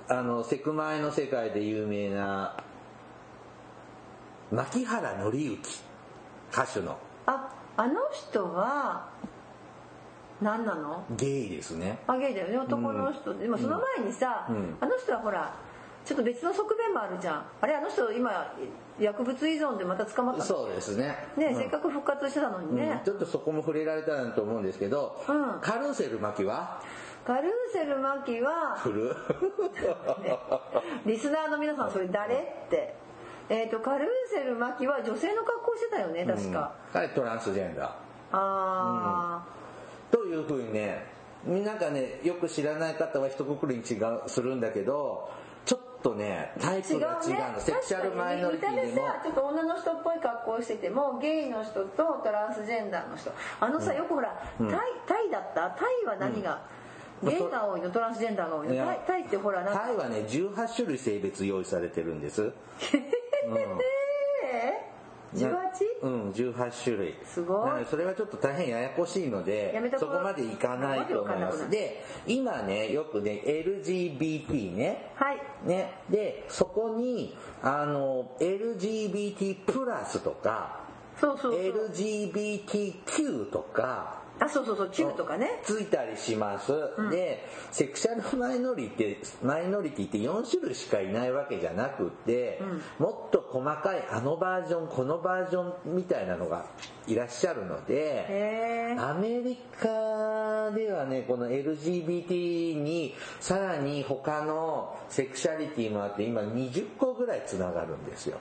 [0.07, 2.55] あのセクマイの世界で有名な
[4.49, 5.81] 牧原紀之
[6.51, 6.97] 歌手の。
[7.25, 9.09] ああの人は
[10.41, 11.03] 何なの？
[11.17, 11.99] ゲイですね。
[12.07, 12.57] あゲイだよね。
[12.57, 14.77] 男の人、でもその前にさ、うん。
[14.79, 15.53] あの人はほら
[16.05, 17.45] ちょっと別の側面もあるじゃん。
[17.59, 18.53] あれあの人今
[18.99, 20.45] 薬物依存でまた捕まったの？
[20.45, 21.15] そうですね。
[21.35, 21.55] ね、うん。
[21.55, 23.05] せっかく復活してたのにね、うん。
[23.05, 25.59] ちょっとそこも触れられたらと思うんですけど、うん。
[25.59, 26.81] カルーセル巻は？
[27.25, 28.77] カルーセルマキは
[31.05, 32.35] リスナーの皆さんそれ誰？
[32.35, 32.93] って。
[33.49, 37.89] えっ、とカルーセルマキは女性の格好してたよね確か、はいトランスジェンダー。
[38.31, 39.45] あ
[40.11, 41.05] というふうにね
[41.45, 45.29] なんかねよく知らない方は一括りに違うするんだけど
[45.65, 47.51] ちょっとねタイー、違うプが違うね。
[47.55, 48.87] のセクシャルマイノリティでも。
[48.87, 53.31] 見た目さちょっと女の人っぽい格好しててもゲイの人とトランスジェンダーの人。
[53.59, 54.69] あのさ、よくほら、タイ
[55.07, 55.69] タイだった？
[55.71, 56.61] タイは何が、
[57.23, 57.89] ゲイが多いの？
[57.89, 58.85] トランスジェンダーが多いの？
[58.85, 62.51] タイタイってほらタイはね18種類性別用意されてるんです。
[63.49, 64.96] えー、
[65.33, 65.55] 18?
[66.03, 67.15] うん18種類。
[67.23, 67.85] すごい。
[67.89, 70.09] それはちょっと大変ややこしいのでそう。
[70.09, 71.69] こまでいかないと思います。
[71.69, 75.11] で今ねよくね LGBT ね。
[75.15, 75.41] はい。
[75.65, 80.81] ね、でそこにあの LGBT プラスとか
[81.19, 81.61] そうそうそう。
[81.61, 85.59] LGBTQ とかあそうそうそう Q とかね。
[85.63, 86.71] ついたりします、
[87.09, 92.61] でセクシャルマイノリティマイノリティって4種類しかいないわけじゃなくって、
[92.99, 96.65] もっと細かいあのバージョンこのバージョンみたいなのが
[97.07, 108.37] いらっしゃるのでアメリカではねこの LGBT にさらに他のセクシャリティもあって今20個ぐらいつながるんですよ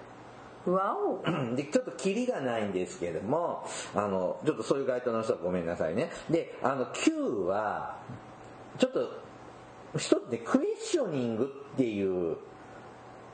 [0.73, 1.23] わお
[1.55, 6.11] でちょっとキリがないんですけれどもあのちょっとそういう該当の人はごめんなさいね。
[6.31, 7.13] であの Q
[7.47, 7.99] は
[8.79, 9.27] ちょっと
[9.97, 12.37] 一つねクエスチョニングっていう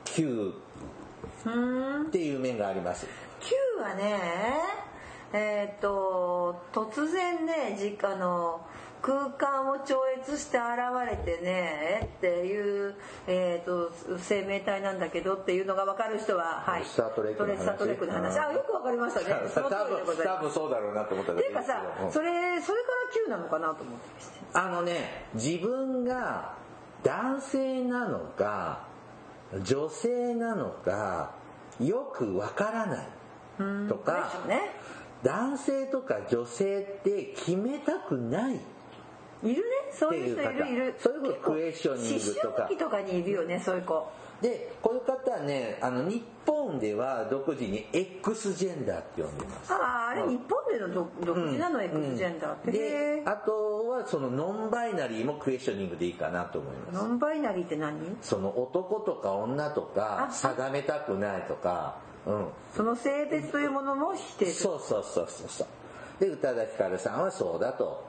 [0.05, 0.53] Q
[2.07, 3.07] っていう面があります。
[3.41, 4.21] Q はね
[5.33, 8.61] えっ、と突然ねじあの
[9.03, 10.67] 空間を超越して現
[11.11, 12.95] れてねっていう、
[13.27, 17.59] えー、と生命体なんだけどっていうのが分かる人は、はい、スタートレックの話。
[17.59, 18.39] スタートレックの話。
[18.39, 19.35] あよく分かりましたね。
[19.53, 20.39] その通りでございます。
[20.39, 22.13] 多分そうだろうなと思ったっていうかさうん。
[22.13, 24.03] それそれから Q なのかなと思って
[24.53, 26.55] あのね自分が
[27.03, 28.85] 男性なのか
[29.63, 31.33] 女性なのか
[31.81, 33.07] よくわからない
[33.89, 34.71] とでかね。
[35.23, 38.61] 男性とか女性って決めたくない
[39.43, 39.63] いるね。
[39.93, 40.95] そういう人いるいる。
[40.99, 42.49] そういう子クエスチョニングとか。
[42.49, 44.09] 思春期とかにいるよねそういう子。
[44.41, 49.73] でこういう方はねあの日本では独自に X ジェンダーって呼んでます。
[49.73, 57.05] あああれ日本での独独自なの、うん X ジェンダーって、であとはそのノンバイナリーもクエスチョニングでいいかなと思います。
[57.05, 57.95] ノンバイナリーって何？
[58.21, 61.99] その男とか女とかあ定めたくないとか。
[62.27, 62.47] うん。
[62.75, 65.67] その性別というものも否定そうそうそうそうそう。
[66.19, 68.05] で宇多田ヒカルさんはそうだと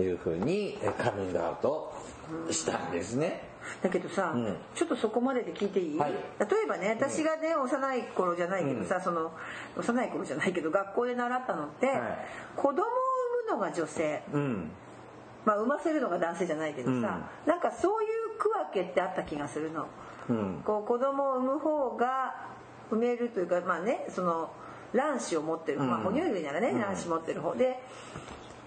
[0.00, 1.92] いうふうにえカミングアウト
[2.50, 3.52] したんですね。
[3.82, 4.56] だけどさ、うん。
[4.74, 6.12] ちょっとそこまでで聞いていい、はい。
[6.12, 6.16] 例
[6.64, 9.32] えばね私がね幼い頃じゃないけどさ、その
[9.76, 11.98] 幼い頃じゃないけど学校で習ったのって、はい。
[12.56, 12.84] 子供を産
[13.46, 14.22] むのが女性。
[14.32, 14.70] うん。
[15.44, 19.86] まあ産ませるのが男性じゃないけどさ、なんかそういう区分けってあった気がするの。
[20.28, 20.62] うん。
[20.64, 22.48] こう子供を産む方が
[22.90, 24.50] 産めるというかまあねその
[24.94, 27.80] 卵子を持ってる、まあうん哺乳類ならね卵子持ってる方で。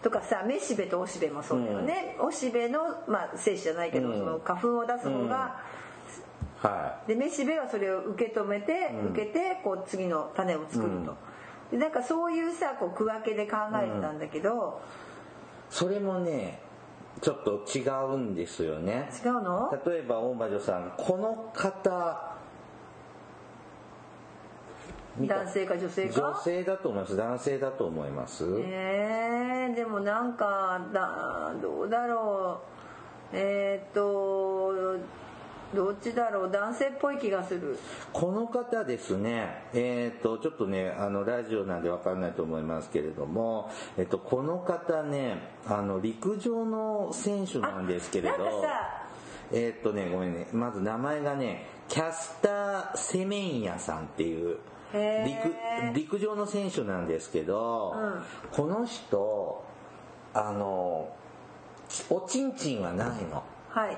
[0.05, 4.19] とかさめしべとおしべもそうだよね、おしべの、まあ、精子じゃないけど、うん。
[4.19, 5.63] その花粉を出す方が、
[6.61, 9.11] はでめしべはそれを受け止めて、うん。
[9.13, 11.17] 受けてこう次の種を作ると、
[11.71, 14.79] でなんかそういうさこう区分けで考えてたんだけど、
[15.71, 16.59] いそれもね
[17.21, 17.81] ちょっと違
[18.13, 19.09] うんですよね。
[19.25, 19.71] 違うの？
[19.87, 22.34] 例えば大魔女さんこの方
[25.19, 26.21] 男性か女性か？
[26.21, 27.15] 女性だと思います。
[27.15, 32.61] 男性だと思います、えー、でもなんかだどうだろ
[33.33, 33.35] う。
[33.37, 34.99] えー、っと
[35.73, 36.51] どっちだろう。
[36.51, 37.77] 男性っぽい気がする。
[38.13, 49.07] この方ですね、えっ、と、ちょっとね、あの、ラジオなんでわかんないと思いますけれども、えっ、と、この方ね、あの、陸上の選手なんですけれど、なんかさ
[49.51, 54.59] えっ、とね、ごめんね、まず名前がね、キャスター・セメンヤさんっていう、
[54.95, 55.53] 陸
[55.93, 58.23] 陸上の選手なんですけど、うん。
[58.51, 59.63] この人、
[60.33, 61.09] あの、
[62.09, 63.43] おちんちんはないの。
[63.69, 63.97] はい。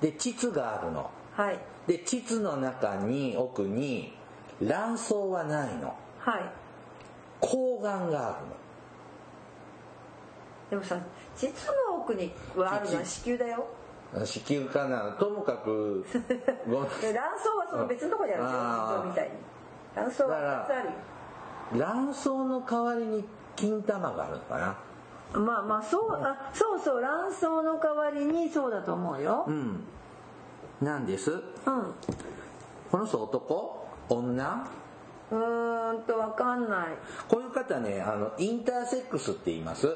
[0.00, 1.10] で、膣があるの。
[1.36, 1.58] はい。
[1.86, 4.12] で膣の中に奥に
[4.62, 5.94] 卵巣はないの。
[6.18, 6.42] はい。
[7.40, 8.38] 睾丸があ
[10.70, 10.98] でもさ
[11.36, 11.52] 膣
[11.90, 13.66] の奥にはあるのは子宮だよ。
[14.14, 15.16] るの子宮かな。
[15.18, 16.06] ともかく
[16.66, 18.94] 卵巣はその別のとこにあるんですよあー。
[18.94, 19.34] 腎臓みたいに
[19.94, 20.88] 卵巣は2つある
[21.78, 21.84] よ。
[21.86, 23.24] 卵巣の代わりに
[23.56, 25.40] 金玉があるのかな。
[25.40, 29.44] まあまあそうあそうそう卵巣の代わりにそうだと思うよ。
[29.48, 29.84] うん。
[30.80, 31.30] なんです？
[31.30, 31.40] うん。
[32.90, 33.86] この人男？
[34.08, 34.66] 女？
[35.30, 36.86] うーんとわかんない。
[37.28, 39.88] こういう方ねあのインターセックスって言います。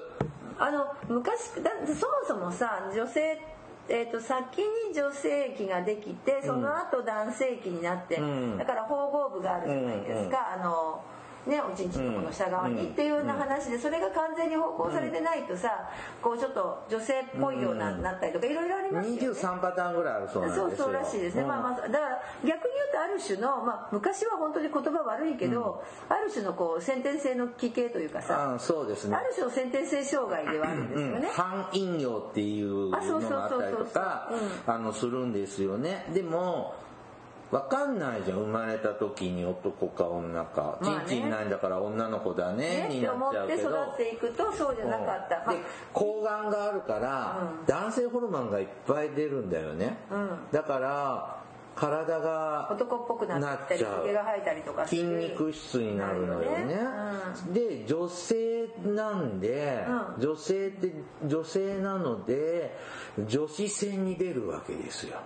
[0.58, 3.40] あの昔だってそもそもさ女性
[3.88, 8.58] えー、と先に女性器ができてその後男性器になって、うん。
[8.58, 11.00] だから縫合部があるじゃないですか、あの
[11.46, 15.88] ねおちんちんのこの下側に、うんっていうような話でそれが完全に縫合されてないとさ、
[16.22, 18.02] こうちょっと女性っぽいような、うん。
[18.02, 19.20] なったりとかいろいろありますよね。
[19.28, 20.68] 23パターンぐらいあるそうなんですよ。
[20.68, 21.48] そうそうらしいですね、うん。
[21.48, 22.60] まあまあだから逆に言う
[22.92, 29.16] とある種の、まあ、昔は本当に言葉悪いけど、ある種のこう先天性の奇形というかさ、あそうですね。
[29.16, 34.32] ある種の先天性障害ではあるんですよね、うん、半陰陽っていうのがあったりとか
[34.92, 36.06] するんですよね。
[36.12, 36.74] でも
[37.50, 38.38] わかんないじゃん。
[38.38, 41.04] 生まれた時に男か女か、まあね。
[41.06, 42.88] ちんちんないんだから女の子だね。
[42.88, 45.60] ねになって思ってっちゃうけど育っていくとそうじゃなかった、まあで
[45.94, 47.66] 睾丸があるから、うん。
[47.66, 50.38] 男性ホルモンがいっぱい出るんだよね、うん。
[50.52, 51.38] だから
[51.74, 54.04] 体が男っぽくなったりなっちゃう。
[54.04, 56.48] 毛が生えたりとか筋肉質になるのよね。
[56.48, 56.78] なるよね
[57.52, 60.22] で女性なんで、うん。
[60.22, 60.92] 女性って
[61.24, 62.76] 女性なので
[63.26, 65.20] 女子戦に出るわけですよ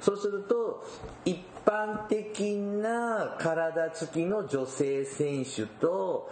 [0.00, 0.84] そうすると
[1.24, 6.30] 一般的な体つきの女性選手と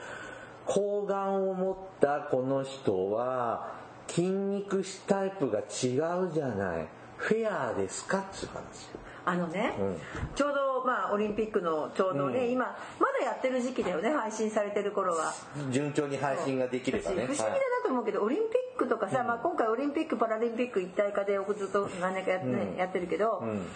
[0.66, 3.72] 睾丸を持ったこの人は
[4.06, 6.88] 筋肉質タイプが違うじゃない。
[7.16, 8.18] フェアですか？
[8.20, 8.88] っていう話。
[9.28, 9.96] あのね、うん。
[10.34, 12.50] ちょうどまあオリンピックのちょうどね、うん。
[12.52, 12.64] 今
[12.98, 15.34] まだやってる時期だよね配信されてる頃は。
[15.70, 17.26] 順調に配信ができればね。
[17.28, 22.76] 私不思議だなと思うけど、オリンピックとかさ、まあ、今回オリンピック・パラリンピック一体化でずっと何年かやって,、うん。
[22.76, 23.66] やってるけど、うん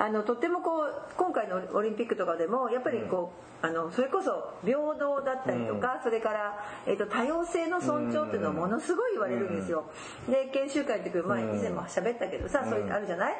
[0.00, 3.32] あのとってもこう今回のオリンピックとかでもやっぱりこ
[3.62, 9.90] う、あのそれこそ平等だったりとか、それから、えー、と多様性の尊重っていうのをものすごい言われるんですよ。
[10.30, 13.34] で研修会の時前以前も喋ったけどさ、そういうのあるじゃない？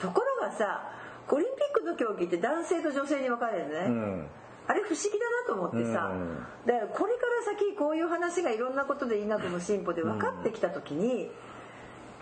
[0.00, 0.92] ところがさ
[1.28, 3.80] オリンピックの競技って男性と女性に分かれるのね。
[3.86, 4.26] うん。
[4.68, 6.46] あれ不思議だなと思ってさ、うん。
[6.64, 11.30] だからこれから先こういう話がいろんなことで医学の進歩で分かってきた時に、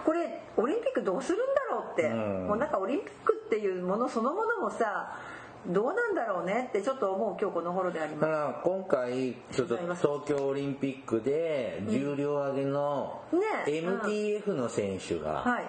[0.07, 2.47] これオリンピックどうするんだろうって、うん。
[2.47, 5.19] もうなんかオリンピックっていうものそのものもさ
[5.66, 8.21] どうなんだろうねってちょっと思う今日この頃であります。
[8.21, 15.64] だから今回ちょっと東京オリンピックで重量挙げのね MTF の選手がはい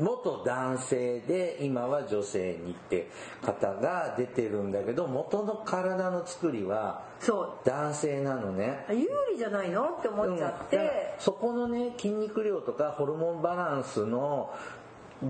[0.00, 3.08] 元男性で今は女性にって
[3.42, 8.86] 方が出てるんだけど元の体の作りはそ男性なのね。
[8.88, 10.82] う有利じゃないのって思っちゃって、うん。
[11.18, 14.54] そこのね筋肉量とかホルモンバランスの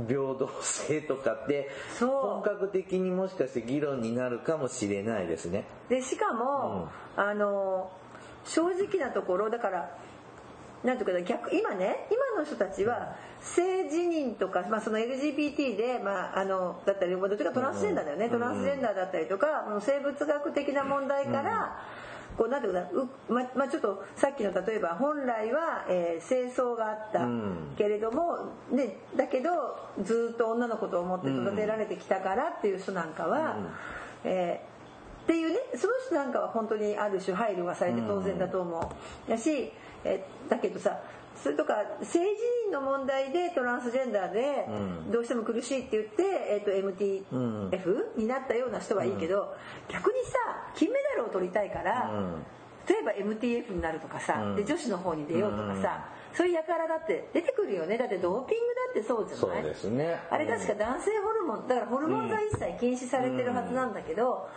[0.09, 5.64] 平等性とかって本格的にもしかして議論になるかもしれないですね。
[5.88, 7.90] でしかも、あの
[8.44, 9.96] 正直なところだから
[10.84, 21.76] なんていうかな逆今ね今の人たちは性自認とか、まあ、その LGBT で、まあ、あのだったりどっちかトランスジェンダーだよね、トランスジェンダーだったりとか生物学的な問題から、
[22.36, 22.88] こうなんていうか
[23.28, 27.74] ままあ、ちょっとさっきの例えば本来は、えー清掃があったうん。
[27.76, 29.50] けれども、でだけど
[30.02, 33.56] ずっと女の子と思って育てられてきたからっていう人なんかは、
[34.24, 34.74] えー
[35.24, 38.92] っていうねその人なんかは本当にある種配慮がされて当然だと思
[39.28, 39.30] う。
[39.30, 39.72] やし、
[40.04, 41.00] えーだけどさ
[41.42, 45.12] それとか性自認の問題でトランスジェンダーでうん。
[45.12, 49.54] どうしても苦しいって言って、えー、と MTF になったような人はいいけど、
[49.88, 50.38] 逆にさ
[50.74, 52.46] 金メダルを取りたいから、うん。
[52.88, 54.56] 例えば MTF になるとかさ、うん。
[54.56, 57.98] で女子の方に出ようとかさ、そういう輩だって出てくるよね。
[57.98, 60.20] だってドーピングだってそうじゃそうないですね。
[60.30, 64.48] あれ確か男性ホルモンだからホルモン剤一切禁止されてるはずなんだけど、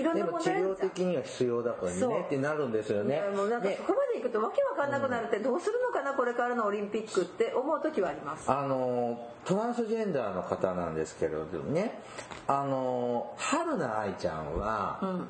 [0.00, 2.20] いろんでも治な問題ある療的には必要だからね。
[2.26, 3.22] ってなるんですよね。
[3.34, 8.50] もうなんかでそこまで行くとわけわかんなくなるってどうするのかなこれからのオリンピックって思う時はあります？
[8.50, 12.00] あのトランスジェンダーの方なんですけれどもね。
[12.46, 15.28] あの春菜愛ちゃんはうん。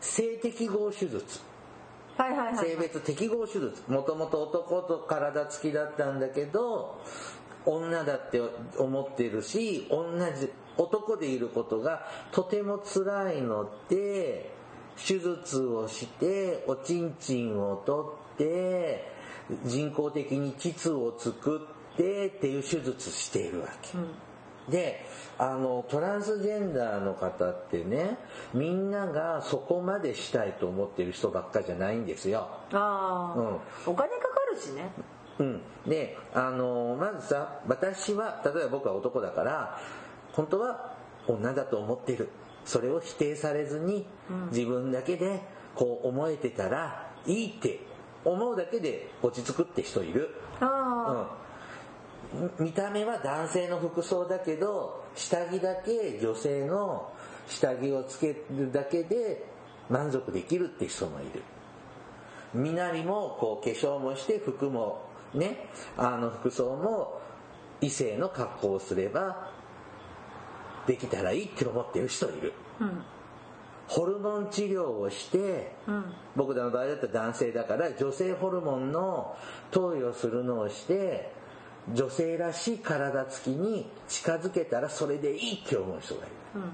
[0.00, 1.40] 性適合手術。
[2.16, 2.56] はいはいはい。
[2.56, 3.82] 性別適合手術。
[3.88, 7.00] もともと男と体つきだったんだけど
[7.66, 8.40] 女だって
[8.78, 10.04] 思ってるし同
[10.36, 14.50] じ男でいることがとても辛いので
[14.96, 19.12] 手術をしておちんちんを取って
[19.64, 23.90] 人工的に膣を作ってっていう手術しているわけ。
[24.70, 25.06] で
[25.38, 28.18] あのトランスジェンダーの方ってね
[28.52, 32.48] みんながそこまでしたいと思ってる人ばっかじゃないんですよ。
[32.72, 33.92] ああ、うん。
[33.92, 34.90] お金かかるしね。
[35.38, 39.78] うん、であのまずさ私は例えば僕は男だから
[40.32, 40.94] 本当は
[41.26, 42.28] 女だと思ってる。
[42.64, 44.06] それを否定されずに
[44.50, 45.40] 自分だけで
[45.74, 47.80] こう思えてたらいいって
[48.24, 50.34] 思うだけで落ち着くって人いる。
[50.60, 51.30] あ
[52.58, 57.10] うん、見た目は男性の服装だけど下着だけ女性の
[57.48, 59.46] 下着をつけるだけで
[59.88, 61.42] 満足できるって人もいる。
[62.54, 65.02] 身なりもこう化粧もして服も
[65.34, 67.20] ねあの服装も
[67.80, 69.50] 異性の格好をすれば
[70.88, 72.54] できたらいいって思ってる人いる。
[72.80, 73.02] あうん。
[73.86, 76.04] ホルモン治療をして、うん。
[76.34, 79.36] 僕らの場合だったら男性だから女性ホルモンの
[79.70, 81.30] 投与するのをして
[81.92, 86.32] 女性らしい体つきに近づけたらそれでいいって思う人がいる。
[86.56, 86.72] うん。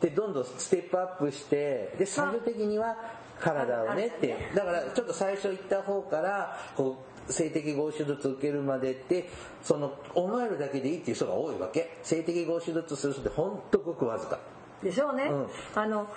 [0.00, 2.94] でどんどんステップアップしてで最終的には
[3.40, 9.28] 体をねってだからちょっと最初言った方からこう性的合手術受けるまでって
[9.62, 11.98] その思えるだけでいいっていう人が多いわけ。
[12.02, 14.38] 性的合手術する人ってほんとごくわずか。
[14.82, 15.46] でしょうね、うん。
[15.74, 16.08] あの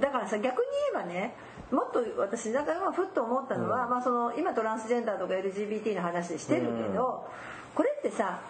[0.00, 1.34] だからさ逆に言えばね
[1.70, 7.26] もっと私なんか今ふっと思ったのは、まあ、その今トランスジェンダーとか LGBT の話してるけど、
[7.74, 8.40] これってさ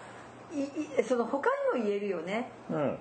[0.53, 2.49] いいその他にも言えるよね。
[2.69, 2.97] うん。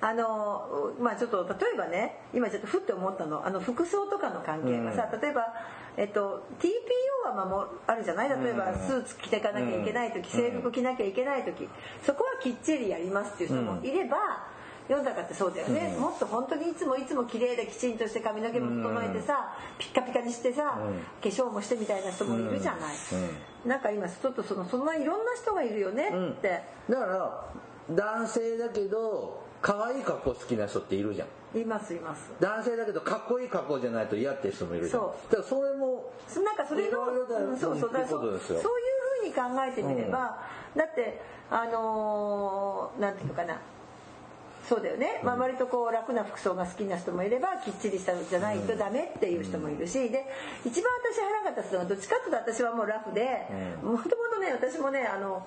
[0.00, 3.44] あのまあちょっと例えばね今ちょっとふって思ったの。
[3.44, 5.52] あの服装とかの関係がさ、例えば、
[5.98, 8.28] えっと、TPO は守あるじゃない？
[8.28, 11.68] 例えばスーツ着ていかなきゃいけない時、制服着なきゃいけない時。
[12.06, 14.16] そこはきっちりやりますっていう人もいれば、
[14.88, 20.78] 世の中ってそうだよね、もっと本当にいつもいつも綺麗できちんとして髪の毛も整えてさ、ピッカピカにしてさ、
[21.20, 22.96] 化粧もしてみたいな人もいるじゃない、
[23.66, 27.44] なんか今ちょっとそのそんないろんな人がいるよねって、だから
[27.90, 31.58] 男性だけど可愛い格好好きな人っているじゃん。
[31.58, 32.30] いますいます。
[32.40, 35.00] 男性だけどかっこいい格好じゃないと嫌って人もいるじゃん。
[35.00, 36.12] そだからそれも
[36.44, 38.60] なんかそれのそうそうだからそってことですよ。
[38.60, 38.80] そう
[39.24, 40.38] いうふうに考えてみれば、
[40.76, 43.58] だってあのーなんていうのかな。
[44.68, 50.10] そうだよね、まあ、割とこう楽な服装が好きな人もいればきっちりしたのじゃないとダメっていう人もいるし。
[50.10, 50.26] で
[50.62, 53.48] 一番私腹が立つのはどっちかっていうと私はもうラフで
[53.82, 55.46] もともとね私もねあの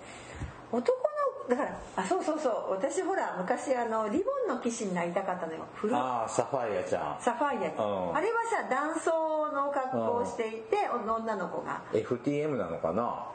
[0.72, 1.11] 男の
[1.52, 2.72] だからあそうそうそう。
[2.72, 5.66] 私ほら昔あのリボンの騎士になりたかったのよ。
[5.92, 7.22] ああサファイアちゃん。
[7.22, 8.16] サファイア、うん。
[8.16, 11.82] あれはさ男装の格好をしていて、女の子が。
[11.92, 13.28] FTM なのかな？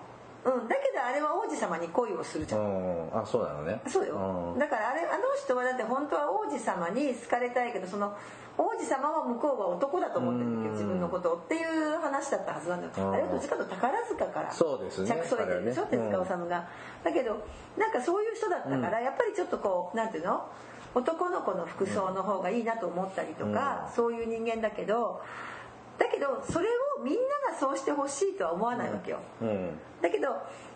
[0.46, 2.64] うん、だけどあれは王子様に恋をするじゃん、う
[3.10, 3.18] ん。
[3.18, 3.80] あそうなのね。
[3.88, 4.58] そうよ、ん。
[4.58, 8.16] だからあれあの人はだって本当は王子様に好かれたいけどその
[8.56, 10.72] 王子様は向こうは男だと思ってるんだけどうん。
[10.78, 13.14] 自分のことをっていう話だったはずなんだようん。
[13.14, 16.10] あれはどっちかと宝塚からそうですね着想てるでしょ、あれはね。
[16.12, 16.68] 手塚治虫が、
[17.02, 20.46] だけどなんかそういう人だったから、やっぱりちょっとこうなんていうの？
[20.94, 25.20] 男の子の服装の方がいいなと思ったりとか、そういう人間だけど
[25.98, 26.70] だけどそれを
[27.04, 27.20] みんな
[27.52, 29.70] がそうしてほしいとは思わないわけよ、うん。
[30.02, 30.28] だけど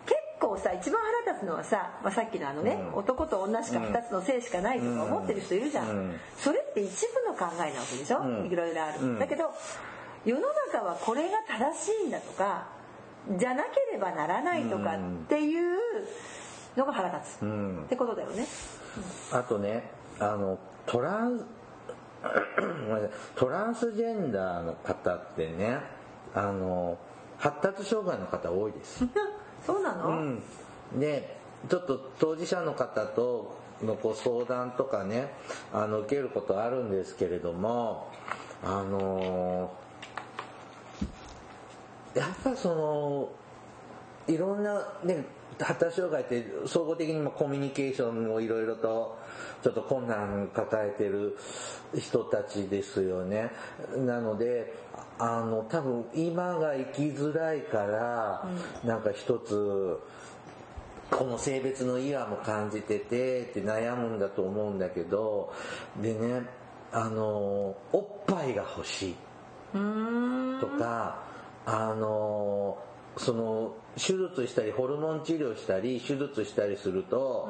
[0.05, 2.99] 結構さ一番腹立つのはさ、まあ、さっきのあのね、うん。
[2.99, 6.19] 男と女しか2つの性しかないとか思ってる人いるじゃん、うん。
[6.37, 8.51] それって一部の考えなわけでしょ、うん。
[8.51, 9.19] いろいろある、うん。
[9.19, 9.51] だけど
[10.25, 12.67] 世の中はこれが正しいんだとか
[13.37, 15.77] じゃなければならないとかっていう
[16.75, 17.83] のが腹立つ、うん。
[17.83, 18.45] ってことだよね。
[19.31, 21.45] あとねあのトラン
[23.35, 25.79] トランスジェンダーの方ってね
[26.33, 26.97] あの
[27.37, 29.05] 発達障害の方多いです。
[29.65, 30.43] そうなの、うん、
[30.99, 31.37] で
[31.69, 35.31] ちょっと当事者の方とのご相談とかね
[35.73, 38.09] あの受けることあるんですけれども
[38.63, 39.71] あの
[42.13, 43.29] やっぱその
[44.27, 45.25] いろんなね
[45.59, 49.17] 発達障害って総合的にもコミュニケーションをいろいろと
[49.61, 51.37] ちょっと困難抱えてる
[51.97, 53.51] 人たちですよね。
[53.97, 54.73] なので
[55.19, 58.45] あの多分今が生きづらいから、
[58.83, 59.99] なんか一つ
[61.09, 65.53] この性別の違和も感じててって悩むんだと思うんだけど
[66.01, 66.41] でね
[66.91, 69.15] あのおっぱいが欲しい。
[70.59, 71.23] とか、
[71.65, 72.77] あの
[73.17, 77.49] その手術したりホルモン治療したり手術したりすると、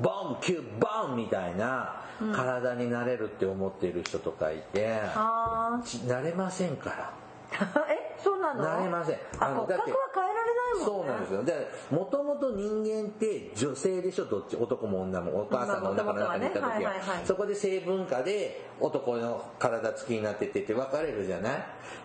[0.00, 2.00] ボンキュッボンみたいな
[2.34, 5.80] 体になれるって思っている人とかいて、あ。
[5.84, 7.12] ちなれませんから。
[7.52, 8.64] ー えそうなの？
[8.64, 9.16] なれません。
[9.38, 10.84] ああの骨格は変えられないもんね。
[10.86, 11.44] そうなんですよ。
[11.44, 16.68] で、もともと人間って女性でしょ、どっち、男も女も、お母さんのお腹の中にいた時は。
[16.70, 17.26] ねはいははいはい。
[17.26, 21.50] そこで性文化で男の体つきになってってって分かれるじゃな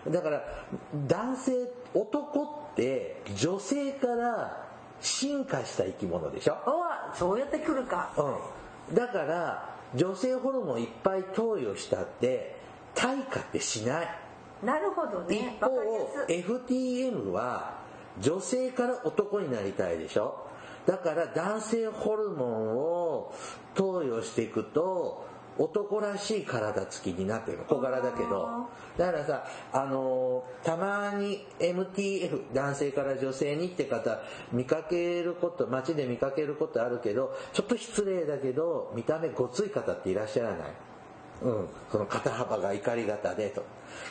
[0.06, 0.12] い？
[0.12, 0.42] だから、
[1.08, 1.52] 男性、
[1.94, 4.66] 男って女性から
[5.00, 6.56] 進化した生き物でしょ？
[6.66, 8.10] うわそうやってくるか。
[8.16, 8.94] うん。
[8.94, 12.56] だから、女性ホルモンいっぱい投与したって、
[12.94, 14.08] 退化ってしない。
[14.62, 15.76] なるほど一ねわ方
[16.28, 17.78] FTM は
[18.20, 20.46] 女性から男になりたいでしょ？
[20.86, 23.34] だから男性ホルモンを
[23.74, 25.26] 投与していくと
[25.60, 27.58] 男らしい体つきになってる。
[27.58, 28.48] の小柄だけど。
[28.96, 34.20] だからさあのーたまに MTF 男性から女性にって方
[34.52, 40.70] 見かけること街で見かけることあるけどちょっと失礼だけど見た目ごつい方っていらっしゃらない。
[41.42, 43.64] うん、その肩幅が怒り型でと。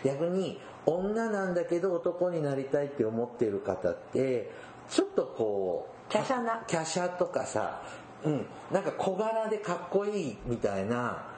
[0.04, 4.52] 逆に女なんだけど男になりたいって思っている方って
[4.90, 6.64] ちょっとこう華奢な。
[6.68, 7.82] 華奢とかさ、
[8.24, 11.29] うん、なんか小柄でかっこいいみたいな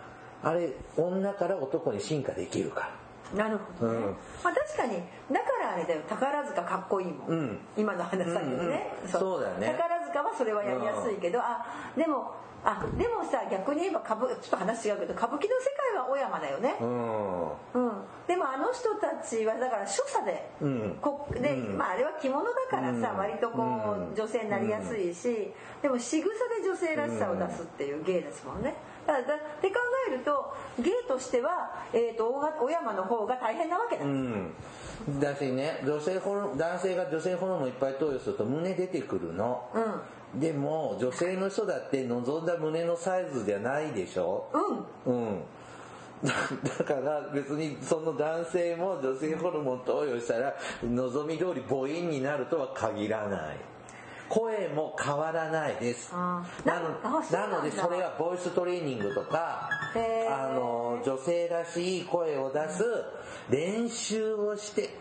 [0.44, 3.46] あれ女から男に進化できるから。
[3.46, 4.04] なるほどね、うん。
[4.44, 6.02] まあ確かにだからあれだよ。
[6.10, 7.58] 宝塚かっこいいもん、うん。
[7.78, 9.42] 今の話さっきのね、うんうんそう。
[9.42, 9.68] だよね。
[9.68, 11.66] 宝塚はそれはやりやすいけど、あ
[11.96, 12.34] でも
[12.64, 16.76] あでもさ逆に言えば歌舞ちょっと話違うけど歌舞伎の世界は小山だよね。
[16.82, 17.50] う、ん。
[17.50, 17.92] うん。
[18.28, 20.98] でもあの人たちはだから所作で、うん。
[21.02, 21.78] こで、うん。
[21.78, 23.18] まあ、あれは着物だからさ、うん。
[23.18, 24.16] 割とこう、うん。
[24.16, 28.76] 女性になりやすいし、でも仕草で女性らしさを出すっていう芸ですもんね。
[29.08, 29.80] だからだって考
[30.14, 34.54] えると芸としては、えー、と大小山の方が大変なわけだ、うん。
[35.20, 39.64] だしね女性ホル男性が女性ホルモンいっぱい投与すると胸出てくるの、
[40.34, 40.40] うん。
[40.40, 44.50] でも女性の人だって望んだ胸のサイズじゃないでしょ。
[45.06, 45.14] うん。
[45.14, 45.44] うん。
[46.24, 46.32] だ
[46.78, 50.54] だから別にその男性も女性ホルモン投与したら
[50.84, 53.58] 望み通り母音になるとは限らない
[54.32, 56.14] 声も変わらないです。
[56.14, 56.42] な
[56.80, 59.70] のなのでそれはボイストレーニングとか
[60.30, 62.84] あの女性らしい声を出す
[63.50, 64.96] 練習をして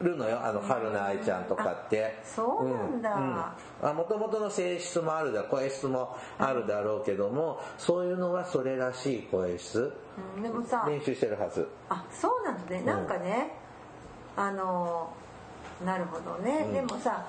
[0.00, 0.40] るのよ。
[0.42, 2.22] あの春菜愛ちゃんとかって。
[2.24, 3.34] そうなん
[3.82, 3.92] だ。
[3.92, 9.92] もともとの性質もあるだ声質もあるだろうけどもそういうのはそれらしい声質。
[10.36, 11.68] うんでもさ練習してるはず。
[11.90, 12.82] あそうなんだね。
[12.82, 13.52] なんかね、
[14.36, 15.12] あの
[15.84, 16.72] なるほどね、うん。
[16.72, 17.26] でもさ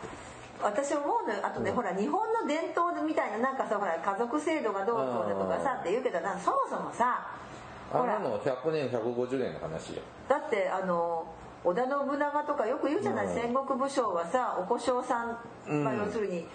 [0.62, 1.40] 私思うのよ。
[1.44, 7.28] あとね、ほら日本の伝統みたいななんかさほら家族制度がどうこうだとかさって言うけどなそもそもさ
[7.94, 8.20] あほら。
[8.20, 10.02] んなの100年150年の話よ。
[10.28, 11.28] だってあの
[11.64, 13.34] 織田信長とかよく言うじゃない、うん。
[13.34, 15.28] 戦国武将はさお小姓さん、
[15.84, 16.00] まあ、うん。
[16.06, 16.48] 要するに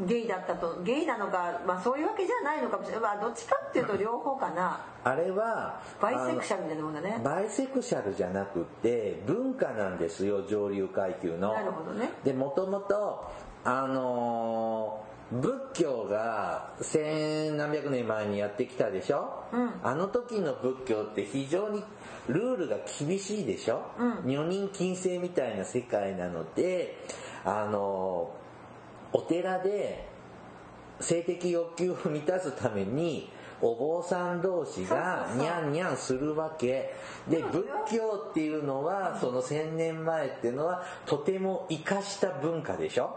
[0.00, 4.80] ゲイだったとゲイなのか、まあ、そういうわけじゃないのかもしれない、まあ、どっちかっていうと両方かな。
[5.04, 7.20] あれはバイセクシャルみたいなもんだね。
[7.22, 11.52] バイセクシャルじゃなくって文化なんですよ上流階級の。
[11.52, 12.10] なるほどね。
[12.24, 13.30] でもともと
[13.64, 19.70] あのー仏教が千何百年前にやってきたでしょ、うん。
[19.82, 21.82] あの時の仏教って非常に
[22.28, 24.30] ルールが厳しいでしょ、うん。
[24.30, 26.98] 女人禁制みたいな世界なので
[27.46, 28.41] あのー
[29.12, 30.08] お寺で
[31.00, 36.94] 性的欲求を満たすためにお坊さん同士がニャンニャンするわけ。
[37.28, 43.16] で仏教っていうのはその千年前っていうのはとても生かした文化でしょ？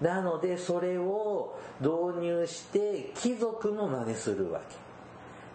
[0.00, 4.60] なのでそれを導入して貴族も真似するわ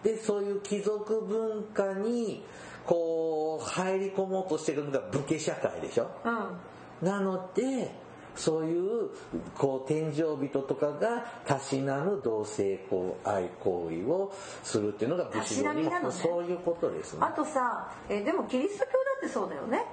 [0.04, 0.12] け。
[0.12, 2.44] でそういう貴族文化に
[2.86, 6.10] こう入り込もうとしてるのが武家社会でしょ？
[7.02, 7.08] うん。
[7.08, 7.92] なので
[8.36, 9.10] そういう
[9.58, 16.16] こう天井人とかがたしなむ同性交愛行為をするっていうのが武士道たしなみなのね。
[16.16, 17.20] そういうことですね。
[17.22, 19.86] あとさえでもキリスト教だってそうだよね。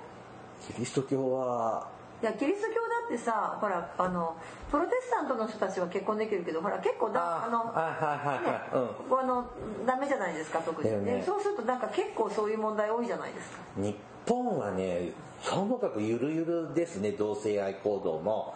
[0.73, 1.89] キリスト教は
[2.23, 4.37] いやキリスト教だってさほらあの
[4.71, 8.89] プロテスタントの人たちは結婚できるけどほら結構だあのはいはいはいねはい、うん。
[8.89, 9.47] ここあの
[9.87, 11.19] ダメじゃないですか特に、ね。
[11.19, 13.59] でそうするとなんか結構そういう問題多いじゃないですか。
[13.77, 13.97] 日
[14.29, 15.13] 本はね
[15.45, 18.55] ともかくゆるゆるですね同性愛行動も。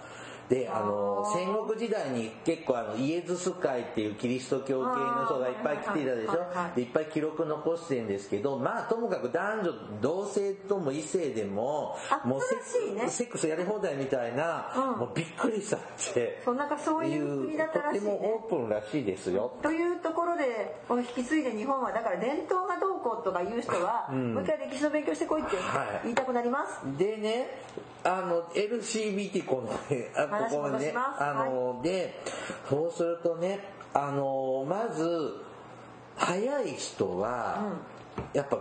[0.48, 6.76] であの戦国時代に結構あのイエズス会っていうキリスト教系の人がいっぱい来ていたでしょ？
[6.76, 14.98] でいっぱい記録残してるんですけどまあともかく男女同性とも異性でもあもうセックスやり放題みたいな、うん。
[14.98, 15.80] もうびっくりしたっ
[16.12, 16.40] て。
[16.44, 18.00] そうなんかそういいう国だったとらしいね。
[18.00, 19.52] てもオープンらしいですよ。
[19.62, 24.34] というところで引き継いで日本はだから伝統がどうこうとか言う人は、うん。
[24.34, 26.00] もう一回歴史の勉強してこいってはい。
[26.04, 27.60] 言いたくなります、でね、
[28.04, 32.20] あの、LCBT このね、あ話ここにね、あの、で、
[32.68, 33.60] そうするとね、
[33.94, 35.34] あの、まず、
[36.16, 37.72] 早い人は、
[38.32, 38.58] やっぱ、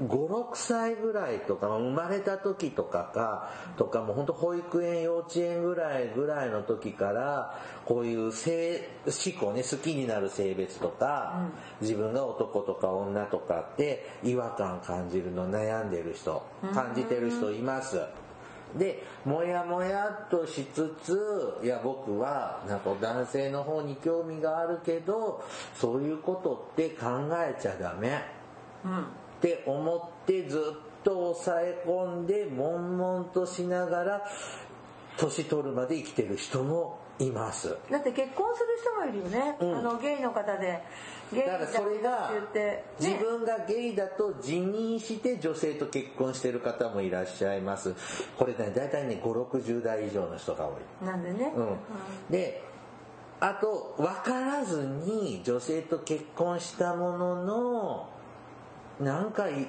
[0.00, 11.48] 5、6歳ぐらいとか、生まれた時とかか、とかもう本当保育園、幼稚園ぐらいぐらいの時から、こういう性思考ね、好きになる性別とか、
[11.80, 16.42] 自分が男とか女とかって違和感感じるの悩んでる人、
[16.72, 18.00] 感じてる人います。
[18.78, 25.44] で、もやもやっとしつつ、いや僕はなんか男性の方に興味があるけど、
[25.74, 28.22] そういうことって考えちゃダメ。
[28.84, 34.24] うんって思ってずっと抑え込んで悶々としながら
[35.18, 37.76] 年取るまで生きてる人もいます。
[37.90, 39.78] だって結婚する人もいるよね、うん。
[39.78, 40.82] あのゲイの方で。
[41.32, 42.30] ゲイだからそれが
[42.98, 47.94] 自ね、分がゲイだと自認して女性と結婚してる方もいらっしゃいます。
[48.38, 51.06] これね大体ね560代以上の人が多い。
[51.06, 51.76] なんでね、うん、
[52.30, 52.62] で
[53.40, 58.08] あと分からずに女性と結婚したものの
[59.00, 59.66] なんかい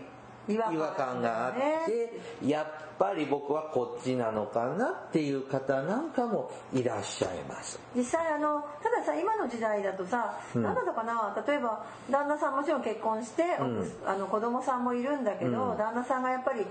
[0.47, 1.53] 違違和感和感があっ
[1.85, 7.79] てやっぱり僕はこっちなのかなっていう方なんかもいらっしゃいます。
[7.95, 10.63] 実際あのたださ今の時代だとさ、うん。
[10.63, 11.43] 何だったかな？
[11.47, 13.91] 例えば旦那さんもちろん結婚して、うん。
[14.05, 15.77] あの子供さんもいるんだけど、うん。
[15.77, 16.65] 旦那さんがやっぱり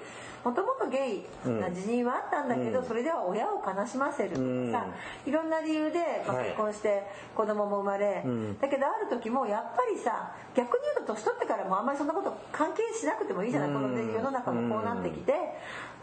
[0.45, 2.87] もともとゲイな自認はあったんだけど、うん。
[2.87, 4.37] それでは親を悲しませると
[4.73, 4.87] かさ、
[5.27, 6.45] いろんな理由で、まあはい。
[6.47, 7.03] 結婚して
[7.35, 8.59] 子供も生まれ、うん。
[8.59, 13.75] だけどある時もやっぱりさ逆に言うと年取ってからもあんまりそんなこと関係しなくてもいいじゃない、うん。
[13.75, 15.33] この世の中もこうなってきて、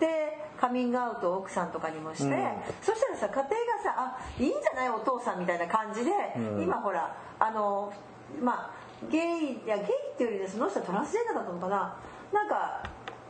[0.02, 2.32] でカミングアウトを奥さんとかにもして、うん。
[2.82, 3.48] そしたらさ家庭が
[3.84, 6.64] さあいいんじゃないお父さんみたいな感じで、うん。
[6.64, 7.94] 今ほらあの
[8.42, 8.72] まあ
[9.10, 11.96] ゲイいやゲイっていうよりねその人はトランスジェンダーだったのかな。
[12.34, 12.84] なんか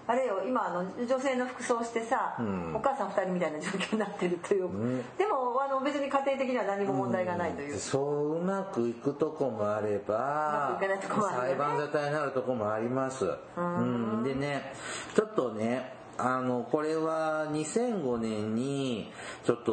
[0.08, 2.76] あれよ今あの女性の服装してさ、うん。
[2.76, 4.98] お母さん2人みたいな状況になってるという、ん。
[5.18, 11.34] でもあの別に家庭的には何も問題がないという、そううまくいくとこもあればうまくいかないとこね。
[11.38, 13.26] 裁判沙汰になるとこもあります。
[13.56, 14.24] うん。
[14.24, 14.74] でね
[15.16, 19.10] ちょっとねあのこれは2005年に
[19.44, 19.72] ちょっと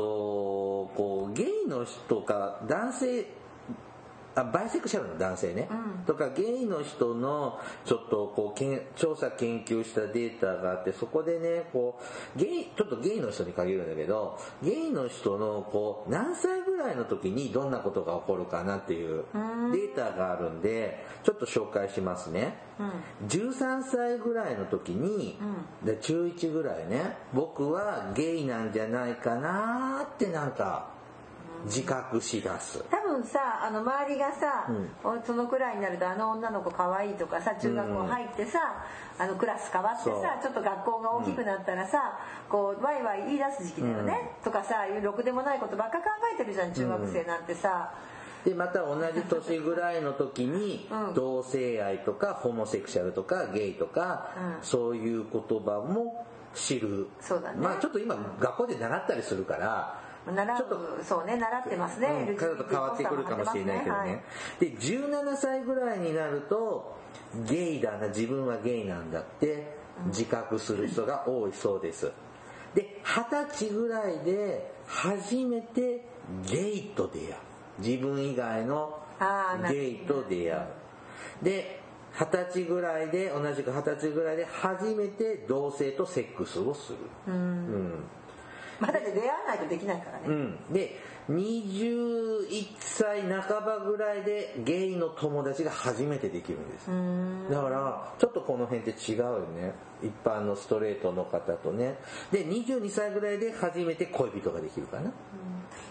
[0.97, 3.27] こうゲイの人か男性
[4.41, 6.05] あバイセクシャルの男性ね、うん。
[6.05, 12.01] とかゲイの人のちょっとこうけん調査研究したデータがあってそこでねこ
[12.37, 19.73] うゲイちょっとゲイの人に限るんだけどゲイの人のこう何歳ぐらいの時にどんなことが起こるかなっていううん。
[19.73, 22.57] データがあるんでちょっと紹介しますね。
[22.79, 23.29] うん。
[23.29, 25.37] 13歳ぐらいの時に、
[25.85, 30.98] で中1ぐらいね僕はゲイなんじゃないかなってなんか
[31.65, 32.85] 自覚しだす。
[32.91, 34.69] 多分さあの周りがさ、
[35.25, 38.85] そのくらいになるとあの女の子可愛いとかさ中学校入ってさ、
[39.19, 46.05] あのクラス変わってさちょっと学校が大きくなったらさ、こうワイワイ言い出す時期だよね、とかさいうろくでもないことばっか考
[46.35, 47.93] えてるじゃん中学生なんてさ、
[48.45, 51.15] でまた同じ年ぐらいの時にうん。
[51.15, 54.31] 同性愛とかホモセクシャルとかゲイとか、
[54.61, 54.65] うん。
[54.65, 57.09] そういう言葉も知る。
[57.21, 57.59] そうだね。
[57.59, 64.23] まあちょっと今学校で習ったりするから習ちょっとうそうね習ってますね、うん、変わってくるかもしれないけどね、
[64.61, 66.97] で17歳ぐらいになると
[67.49, 69.77] ゲイだな自分はゲイなんだって
[70.07, 72.11] 自覚する人が多いそうです。
[72.75, 76.05] で二十歳ぐらいで初めて
[76.49, 77.35] ゲイと出会う。
[77.81, 79.01] 自分以外の
[79.71, 80.59] ゲイと出会
[81.43, 81.45] う。
[81.45, 81.81] で
[82.13, 86.99] 二十歳ぐらいで同じく二十歳ぐらいで初めて同性とセックスをする。
[87.29, 88.05] うん
[88.81, 90.99] まあだって出会わないとできないからね、うん、で
[91.31, 96.91] 21歳半ばぐらいでゲイの友達が初めてできるんです
[97.51, 99.75] だからちょっとこの辺って違うよね。
[100.03, 101.99] 一般のストレートの方とね。
[102.31, 105.13] で22歳ぐらいで初めて恋人ができるかな、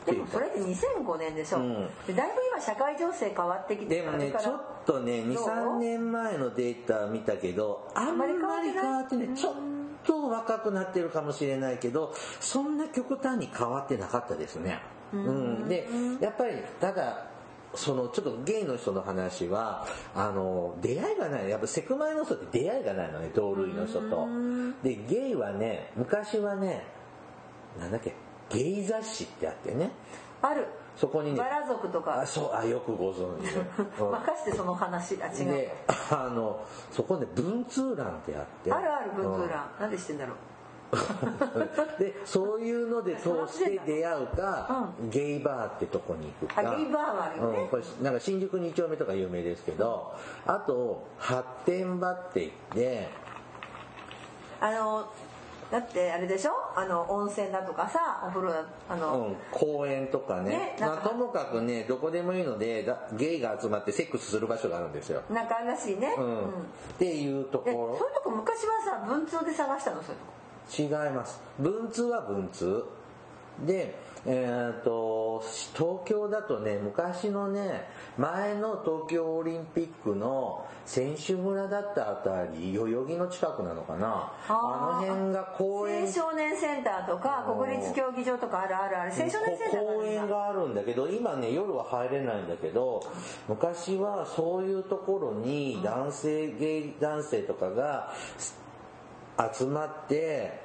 [0.05, 1.89] でもそれって2005年でしょ、うん。
[2.07, 9.76] でだいぶ今社会情勢変わってきてでもねちょっとねどう23年前のデータ見たけどあんまり変わってねちょっと
[10.13, 14.79] 若くなってるかもしれないけどそんな極端に変わってなかったですね。
[15.13, 15.67] うん。
[15.67, 15.87] で
[16.19, 17.27] やっぱりただ
[17.75, 19.85] そのちょっとゲイの人の話は
[20.15, 21.49] あの出会いがない。
[21.49, 24.27] やっぱセクマイの人って出会いがないのね同類の人と。
[24.83, 26.83] でゲイはね昔はね
[27.79, 28.13] なんだっけ
[28.49, 29.91] ゲイ雑誌ってあってね
[30.41, 30.67] ある。
[30.95, 31.37] そこにね。
[31.37, 32.21] バラ族とか。
[32.21, 33.59] あそうあよくご存知で、
[34.01, 34.11] うん。
[34.11, 35.75] 任してその話あ違う、で
[36.11, 36.59] あの
[36.91, 38.71] そこね文通欄ってあって。
[38.71, 40.35] あるある文通欄、なんでしてんだろう。
[40.89, 46.61] う んでそういうので通して出会うか、ゲイバーってとこに行くか。
[46.61, 47.59] あゲイバーはあるよね。
[47.59, 50.13] うん、これなんか新宿2丁目とか有名ですけど
[50.45, 53.09] あと発展場って言って。
[54.59, 55.05] あの
[55.69, 56.51] だってあれでしょ？
[56.79, 60.75] あの温泉だとかさお風呂だあの、うん、公園とかね。
[60.79, 61.09] まあ、ねなんか。
[61.09, 66.39] ともかくねどこでもいいのでだゲイが集まってセックスする場所があるんですよ、なんかあるらしいね、うん。
[66.41, 66.43] っ
[66.99, 71.01] ていうとでそうこいうとこ昔はさ文通で探したのそういうとこ？
[71.01, 71.41] ろ違います。
[71.57, 72.83] 文通は文通。
[73.65, 73.95] で
[74.25, 75.43] えー、と
[75.75, 77.87] 東京だとね昔のね
[78.17, 84.31] 前の東京オリンピックの選手村だったあたり代々木の近くなのかな。
[84.47, 86.05] あの辺が公園。
[86.05, 89.11] 青少年センターとか国立競技場とかあるあるある。
[89.11, 93.03] 青少年センター公園があるんだけど今ね夜は入れないんだけど
[93.47, 98.13] 昔はそういうところに男性ゲイ男性とかが
[99.53, 100.61] 集まって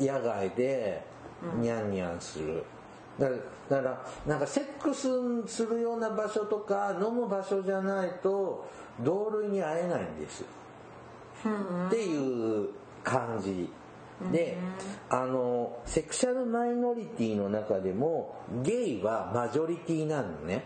[0.00, 1.11] 野外で
[1.60, 2.64] ニャンニャンする。
[3.18, 5.08] だからなんかセックス
[5.46, 8.66] するような場所とか飲む場所じゃないと
[9.00, 10.44] 同類に会えないんです。
[11.86, 12.70] っていう
[13.02, 13.70] 感じ。
[14.30, 14.56] で、
[15.10, 20.64] あのセクシャルマイノリティの中でもゲイはマジョリティなのね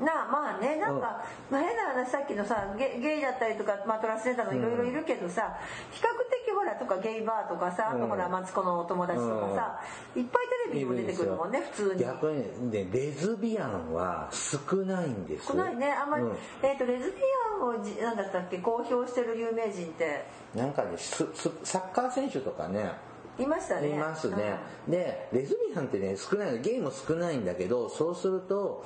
[0.00, 5.58] なあまあねなんか、まあ、変な話さっきのさゲゲイだったりとか、まあ、トランスジェンダーのいろいろいるけどさ、
[5.92, 6.08] 比較
[6.46, 9.80] 的ほらとかゲイバーとかさ、あとほらマツコのお友達とかさ、
[10.16, 12.00] いっぱいテレビにも出てくるもんね普通に。
[12.00, 16.36] 逆にねレズビアンは少ないんです少ないねあんまり、うん。
[16.62, 17.16] えっ、とレズビ
[17.60, 20.24] アンをじなんだったっけ公表してる有名人って。
[20.54, 22.90] なんかねすすサッカー選手とかね。
[23.38, 23.88] いましたね。
[23.88, 28.84] いますね、でレズビアンってね少ないのゲイも少ないんだけどそうすると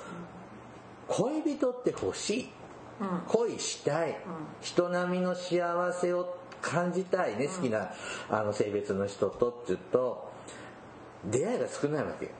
[1.09, 2.48] 恋人って欲しい、
[3.28, 4.16] 恋したい、
[4.61, 7.90] 人並みの幸せを感じたいね、好きな
[8.30, 10.32] あの性別の人とって言うと
[11.30, 12.30] 出会いが少ないわけ、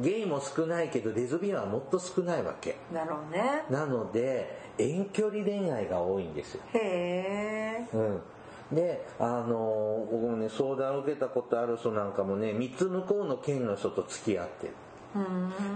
[0.00, 2.76] ゲイも少ないけどレズビアンはもっと少ないわけ。
[2.92, 3.64] だろうね。
[3.70, 6.62] なので遠距離恋愛が多いんですよ。
[6.72, 7.96] へえ。
[7.96, 8.20] うん、
[8.76, 14.74] であの僕もね相談を受けたことある人なんかもね3つ向こうの県の人と付き合ってる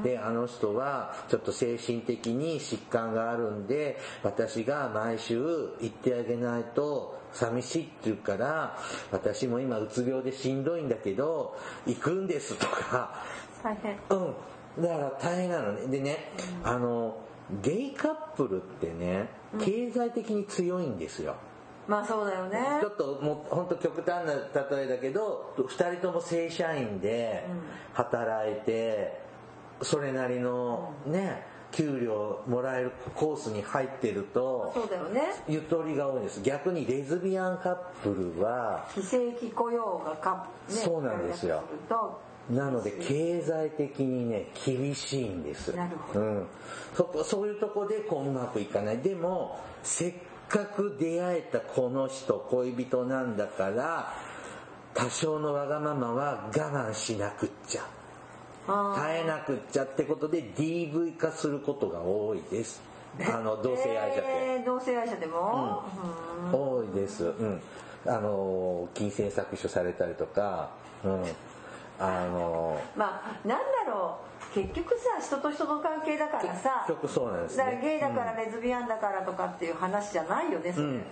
[0.02, 5.38] であの人はちょっと精神的に疾患があるんで私が毎週
[5.80, 8.78] 行ってあげないと寂しいって言うから
[9.12, 13.22] 私も今うつ病でしんどいんだけど行くんですとか。
[13.62, 13.98] 大変。
[14.10, 14.34] うん。
[14.82, 15.86] だから大変なのね。
[15.88, 16.32] でね、
[16.62, 17.18] あの
[17.62, 19.28] ゲイカップルってね
[19.60, 21.36] 経済的に強いんですよ、
[21.86, 22.60] まあそうだよね。
[22.80, 27.46] ちょっともう本当極端な例えだけど2人とも正社員で
[27.94, 29.27] 働いて
[29.82, 35.22] それなりのね給料もらえるコースに入ってるとそうだよね。
[35.48, 36.40] ゆとりが多いんです。
[36.42, 41.62] 逆にレズビアンカップルは非正規雇用がか、ね、そうなんですよ。
[42.50, 45.76] なので経済的にね厳しいんです。
[45.76, 46.20] なるほど。
[46.20, 46.46] うん、
[46.94, 48.98] そこそういうとこでこううまくいかない。
[48.98, 50.14] でもせっ
[50.48, 54.14] かく出会えたこの人恋人なんだから
[54.94, 57.82] 多少のわがままは我慢しなくっちゃ
[58.68, 62.82] 耐えなくっちゃってことで DV 化することが多いです。
[63.20, 65.82] あの同性愛者って、えー同性愛者でも、
[66.52, 66.60] うん。
[66.60, 67.60] 多いです、うん、
[68.06, 70.70] あの金銭搾取されたりとか、
[71.02, 71.24] うん、
[71.98, 74.28] あのまあなんだろう。
[74.54, 76.84] 結局さ人と人の関係だからさ。
[76.86, 81.02] 結局そうなんですねだからゲイだからレズビアンだからとかっていう話じゃないよねそれ、うん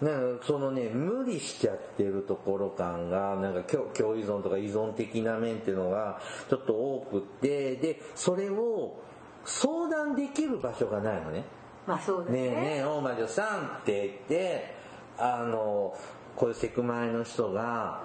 [0.00, 9.00] なんかそのね無理しちゃってるところ感がなんか共共依存とか依存的な面っていうのがちょっと多くってでそれを
[9.44, 11.44] 相談できる場所がないのね。
[11.86, 12.40] まあそうですね。
[12.40, 14.74] ねえねえ大魔女さんって言って
[15.18, 15.96] あの
[16.36, 18.02] こういうセクマイの人が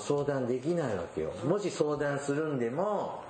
[0.00, 1.32] 相談できないわけよ。
[1.44, 3.22] もし相談するんでも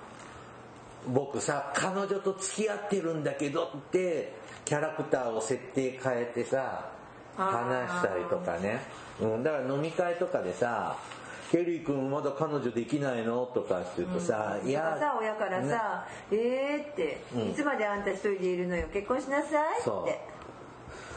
[1.09, 4.35] 僕さ彼女と付き合ってるんだけどって
[4.65, 6.91] キャラクターを設定変えてさ
[7.37, 8.81] 話したりとかね、
[9.21, 10.97] うん、だから飲み会とかでさ
[11.51, 15.71] 「ケリー君まだ彼女できないの?」とかって言うとさ「いいややさ親からね。
[15.71, 17.51] さ「えー」って、うん。
[17.51, 20.35] いつまであんた一人でいるのよ結婚しなさい」って。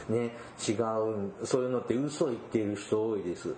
[0.08, 0.34] ね
[0.66, 3.54] 違うそういうのって嘘言ってる人多いです。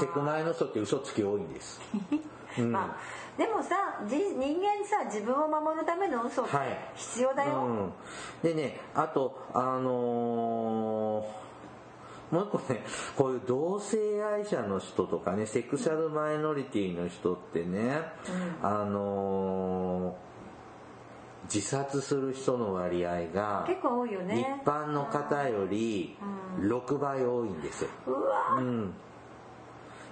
[0.00, 1.80] セクマイの人って嘘つき多いんです。
[2.58, 2.72] うん。
[2.72, 3.76] まあでもさ
[4.08, 6.78] じ人間さ自分を守るための嘘ってはい。
[6.96, 7.92] 必要だよ、うん、
[8.42, 10.97] でねあとあのー
[12.30, 12.82] もう一個ね
[13.16, 18.02] こういう同性愛者の人とかねセクシャルマイノリティの人ってね、
[18.62, 20.28] あのー
[21.52, 24.60] 自殺する人の割合が結構多いよね。
[24.62, 26.14] 一般の方より
[26.60, 28.56] 6倍多いんですよ、うわ。
[28.58, 28.92] うん、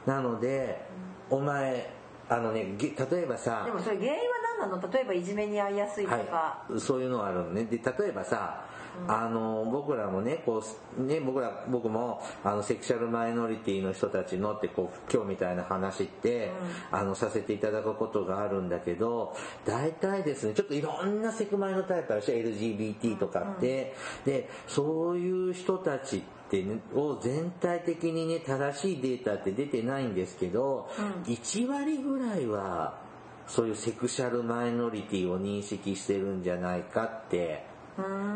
[0.06, 0.86] なので、
[1.28, 1.92] お前
[2.30, 4.18] あのねげ例えばさでもそれ原因は
[4.60, 4.90] 何なの？
[4.90, 7.64] 例えばいじめに遭いやすいとか、はい、そういうのがあるのね。
[7.64, 8.64] で例えばさ、
[9.08, 10.62] あの僕らもねこ
[10.98, 16.52] うね僕ら僕もあのセクシャルマイノリティの人たちのってこう今日みたいな話って、
[16.90, 23.94] あのさせていただくことがあるんだけど大体ですねちょっといろんなセクマイのタイプあるし LGBT とかって、
[24.24, 30.88] でそういう人たちってねを全体的にね正しいデータって出てないんですけど、
[31.26, 33.06] 1割ぐらいは
[33.46, 37.64] そういうセクシャルマイノリティを認識してるんじゃないかって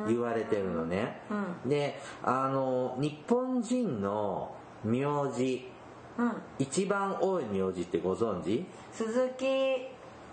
[0.09, 1.21] 言われてるのね。
[1.67, 4.55] で、あの、日本人の
[4.85, 5.71] 名字、
[6.19, 6.33] うん。
[6.59, 8.67] 一番多い名字ってご存知？
[8.93, 9.45] 鈴木。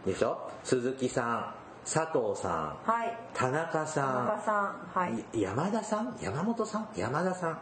[0.06, 0.50] でしょ？
[0.64, 1.54] 鈴木さん、
[1.84, 3.18] 佐藤さん、はい。
[3.34, 5.00] 田中田さ中さん。
[5.00, 6.18] はい、山田さん？
[6.22, 6.88] 山本さん？
[6.96, 7.60] 山田さ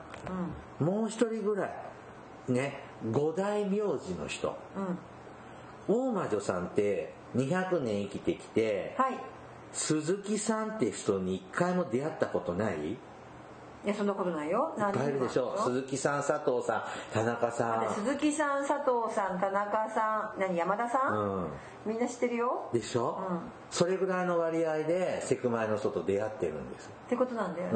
[0.80, 0.84] ん。
[0.84, 4.56] もう一人ぐらい、ね、五大名字の人。
[4.76, 4.86] うん。
[4.86, 4.98] うん
[5.88, 9.20] 大魔女さんって200年生きてきて、はい
[9.76, 12.76] 鈴木さんって人に一回も出会ったことない？
[12.76, 12.96] いっ
[13.86, 14.74] いやそんなことないよ。
[14.80, 15.56] 何ぱいいるでしょ。
[15.64, 21.48] 鈴木さん佐藤さん田中さで鈴木さん佐藤さん田中さん何山田さん、ん、うん、
[21.86, 22.70] みんな知ってるよ。
[22.74, 23.40] でしょ、うん。
[23.70, 26.90] それぐらいの割合でセクマイの人と出会ってるんです。
[27.06, 27.74] ってことなんだよね、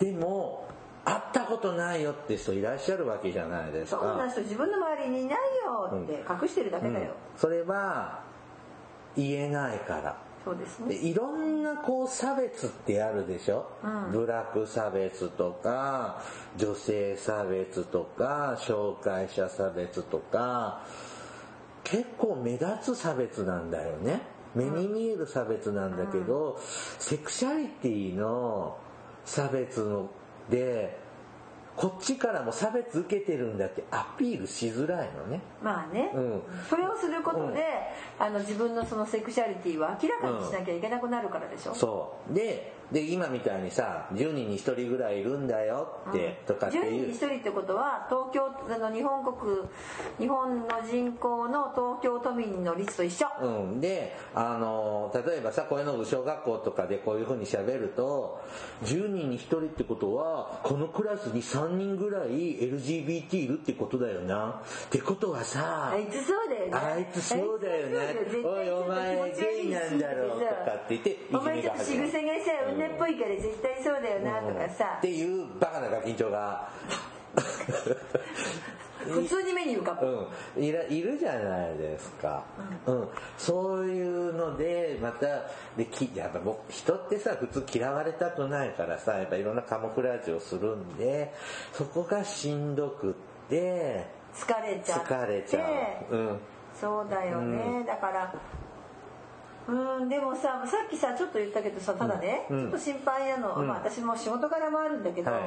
[0.00, 0.12] うん。
[0.12, 0.66] でも
[1.04, 7.38] 会ったことないよって人いらっしゃるわけじゃないですそかんな人自分の周りにいないよって隠してるだけだよ、うん。
[7.38, 8.22] それは
[9.14, 10.88] 言えないからそうですね。
[10.88, 14.12] でいろんなこう差別ってあるでしょ、うん。
[14.12, 16.22] ブラック差別とか
[16.56, 20.82] 女性差別とか障害者差別とか。
[21.84, 24.22] 結構目立つ差別なんだよね。
[24.54, 26.58] 目に見える差別なんだけど、
[26.98, 28.78] セクシャリティの
[29.24, 30.08] 差別の
[30.48, 30.98] で
[31.76, 35.40] こっちからも差別受けてるんだってアピールしづらいのね。
[35.62, 36.42] まあね、うん。
[36.70, 37.64] それをすることで、
[38.18, 42.34] あの自分のそのセクシャリティを明らかにしなきゃいけなくなるからでしょ、そう。
[42.34, 49.56] でで今みたいにさ10人に1人ぐらいいるんだよって、とかって10人いうに1人ってことは東京あの日本国
[50.18, 58.42] 日本の人口の東京都民の率と一緒、うん、であの例えばさこういうの小学校とかでこういうふうにしゃべると
[58.84, 64.62] 10人に1人ってことはこのクラスに3人ぐらい LGBT いるってことだよな。
[64.86, 66.72] ってことはさあいつそうだよね。
[66.72, 68.16] あいつそうだよね。
[68.44, 76.68] おいお前ゲイなんだろうとかって言っていじお前めちょっと仕が始まる女っぽいから絶対そうだよなとかさっ、ていうバカなガキンチョが。
[79.04, 82.42] 普通に目に浮かぶ、うん、いらいるじゃないですか、
[82.86, 83.08] うん。
[83.36, 85.26] そういうのでまた
[85.76, 91.34] できやっぱ僕人ってさ普通嫌われたくないからさやっぱいろんなカモフラージュをするんで
[91.72, 93.14] そこがしんどくっ
[93.50, 95.14] て疲れちゃって。
[95.14, 95.68] 疲れちゃ
[96.10, 96.38] う、うん、
[96.80, 98.34] そうだよね、だから
[99.66, 102.60] うんでもささっきさちょっと言ったけどさただね、うん。
[102.62, 103.68] ちょっと心配なの、うん。
[103.68, 105.40] まあ、私も仕事柄もあるんだけど、はい。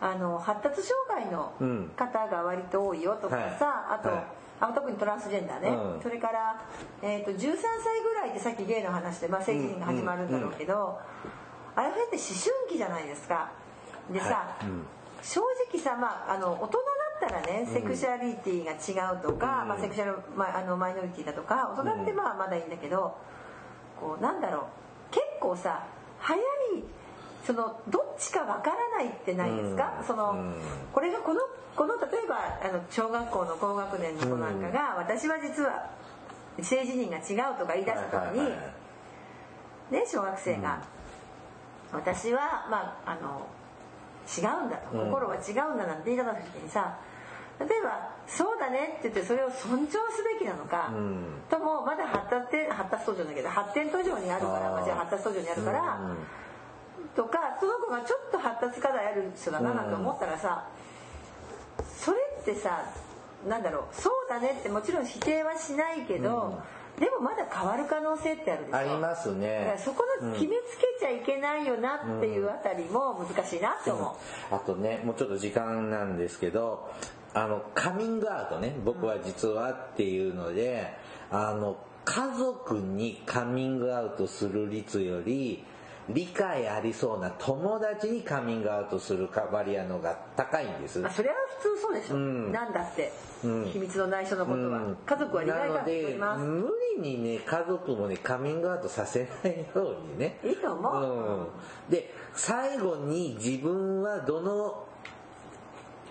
[0.00, 1.90] あの発達障害のうん。
[1.96, 4.24] 方が割と多いよとかさ、あと、はい。
[4.60, 6.02] あ特にトランスジェンダーね、うん。
[6.02, 6.64] それから、
[7.02, 7.58] えー、と13歳
[8.02, 10.98] ぐらいでさっきゲイの話で、まあ、成人が始まるんだろうけど、
[11.76, 12.20] あれって思春
[12.70, 13.50] 期じゃないですか。
[14.10, 14.66] でさ、はい。
[14.66, 14.86] うん。
[15.22, 15.40] 正
[15.72, 23.16] 直さ、まあ、あの大人になっったらねセクシャリティが違うとか、まあ、セクシャル、まあ、あのマイノリティだとか大人ってまあまだいいんだけど、
[24.00, 24.64] こうなんだろう。
[25.10, 25.84] 結構さ
[26.18, 26.42] 早い
[27.44, 30.34] そのどっちかわからないってないですか、その、
[30.92, 31.40] これがこの
[31.76, 35.90] この例えばあの小学校の高学年の子なんかが、私は実は
[36.62, 38.48] 性自認が違うとか言い出した時に、
[39.90, 40.82] ね小学生が、
[41.92, 43.46] 私はまああの
[44.26, 45.10] 違うんだとうん。
[45.10, 46.96] 心は違うんだなんて言い方した時にさ
[47.60, 51.24] 例えば「そうだね」って言ってそれを尊重すべきなのか、うん。
[51.48, 56.00] ともまだ発達発達途上だけど発展途上にあるからあじゃあ発達途上にあるから、
[57.14, 60.66] とかその子がちょっと発達課題ある人だななんて思ったらさ、
[61.96, 62.84] それってさ
[63.46, 66.60] なんだろうそうだねってもちろん否定はしないけど、
[66.98, 68.78] でもまだ変わる可能性ってあるでしょ。
[68.78, 74.16] ありますだかねらそこの決めつけちゃいけないよなっていうあたりも難しいなって思
[74.50, 76.90] う、あとねもうちょっと時間なんですけど
[77.34, 78.76] あのカミングアウトね。
[78.84, 80.86] 僕は実はっていうので
[81.30, 85.64] あの家族にカミングアウトする率より
[86.08, 90.98] 理解ありそうな友達にカミングアウトする割合の方が高いんです。
[90.98, 92.52] まあ、それは普通そうでしょ、うん。
[92.52, 93.10] なんだって、
[93.42, 93.64] うん。
[93.64, 94.96] 秘密の内緒のことは、うん。
[95.06, 96.70] 家族は理解がなのでしております無
[97.02, 100.38] 理にね家族もねカミングアウトさせないようにね。
[100.44, 101.48] いいと思う、
[101.88, 104.86] うん、で最後に自分はどの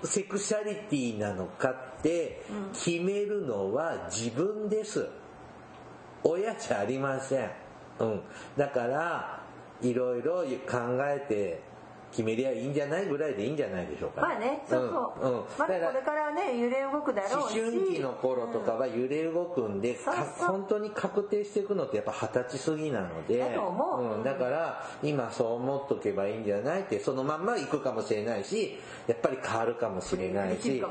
[0.03, 2.43] セクシャリティなのかって
[2.73, 5.07] 決めるのは自分です。
[6.23, 7.51] 親じゃありません、
[7.99, 8.21] うん、
[8.57, 9.43] だから
[9.81, 11.72] いろいろ考えて
[12.13, 15.45] 決めりゃいいんじゃないぐらいでいいんじゃないでしょうかまあねそうそう、うんうん。
[15.57, 17.59] まだこれからね揺れ動くだろ思うし。
[17.59, 20.47] 春期の頃とかは揺れ動くんで、そうかそう。
[20.49, 23.39] 本当に確定していくのってやっぱ二十歳過ぎなので。
[23.39, 24.19] だと思う。
[24.19, 30.83] んだから今そう思っとけばいいんじゃないってそのまんま行くかもしれないしやっぱり変わるかもしれないし。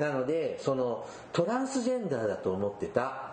[0.00, 3.32] なのでそのトランスジェンダーだと思ってた。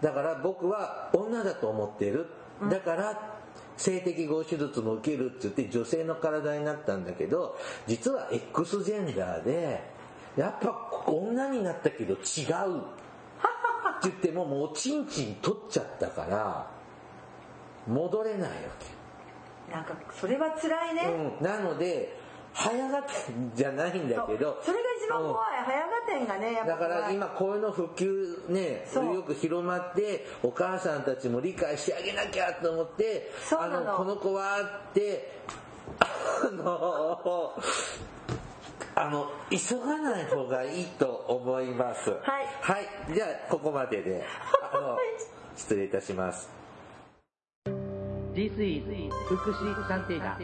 [0.00, 2.28] だから僕は女だと思ってる。
[2.70, 3.33] だから
[3.76, 7.56] 性的合手術も受けるって言って女性の体になったんだけど
[7.86, 9.82] 実は X ジェンダーで
[10.36, 10.74] やっぱ
[11.06, 12.18] 女になったけど違う。
[13.96, 16.70] って言ってももうおちんちん取っちゃったから
[17.86, 18.48] 戻れないわ
[18.78, 19.72] け。
[19.72, 22.18] なんかそれは辛いね、うん、なので
[22.54, 23.12] 早がて
[23.56, 24.60] じゃないんだけど。
[24.62, 26.70] それが一番怖い、早合点がねやっぱ。
[26.70, 33.84] だから今こういうの普及ねよく広まってお母さんたちも理解してあげなきゃと思ってあそうなの。
[33.84, 35.32] のこの子はって
[36.00, 37.60] あの
[38.96, 42.10] あの急がない方がいいと思います。
[42.10, 42.20] はい。
[42.60, 42.88] はい。
[43.12, 44.24] じゃあここまでで
[44.72, 44.96] あの
[45.56, 46.48] 失礼いたします。
[48.34, 48.84] This is
[49.28, 50.36] 福祉探偵団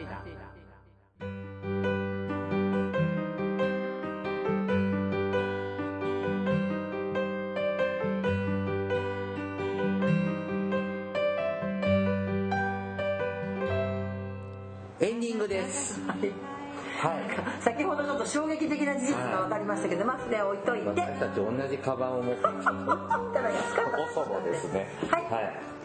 [15.00, 15.98] エンディングです。
[16.02, 17.62] はい。
[17.62, 20.88] 先ほどちょっと衝撃的な事実が分かりましたけど、まあそれは置いといて。
[20.88, 24.86] 私たち同じカバンを持ってますそもそもですね。
[25.10, 25.80] はい。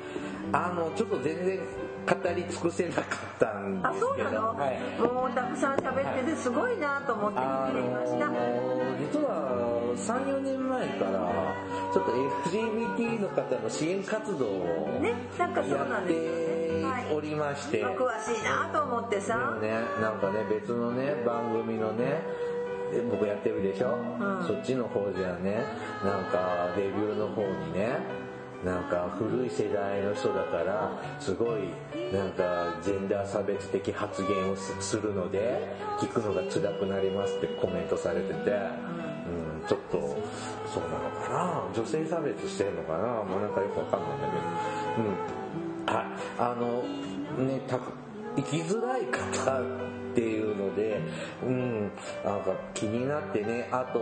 [0.51, 1.59] あのちょっと全然
[2.05, 3.05] 語り尽くせなかっ
[3.39, 4.79] たんであすそうなの、はい。
[5.01, 8.33] もうたくさん喋っててすごいなと思ってあ見てみました、の
[8.99, 9.65] 実は
[9.97, 11.55] 34年前から
[11.93, 16.45] ちょっと LGBT の方の支援活動をねなんかそうなんですよね。
[16.49, 16.54] て
[17.13, 19.69] おりまして、まあ詳しいなと思ってでもさ、ね
[20.01, 22.21] なんかね別のね番組のね
[22.93, 24.45] え僕やってるでしょ、ん。
[24.47, 25.63] そっちの方じゃね
[26.03, 27.97] なんかレビューの方にね
[28.63, 31.69] なんか古い世代の人だからすごい
[32.11, 39.99] なんかジェンダー差別的発言をすするので聞くのが辛くなりますってコメントされてて、うん、ちょっと
[40.73, 41.63] そうなのかな？
[41.75, 43.23] 女性差別してるのかな？
[43.23, 45.34] もうなんかよくわかんないんだけど、うん、はい
[45.87, 46.83] あの
[47.45, 47.79] ねた
[48.35, 49.61] 生きづらい方
[50.15, 51.01] っていうので、
[51.43, 51.91] うん、
[52.23, 53.99] なんか気になってねあと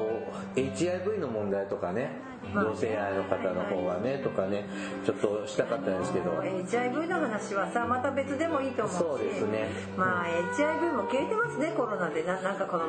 [0.55, 2.11] HIV の問題とかね
[2.53, 4.65] 同性愛の方の方がねとかね
[5.05, 6.31] ちょっとしたかったんですけど。
[6.43, 8.97] HIV の話はさまた別でもいいと思うし。
[8.99, 9.69] そうですね。
[9.97, 12.21] まあ HIV も消えてますねコロナで。
[12.23, 12.83] ななんかこの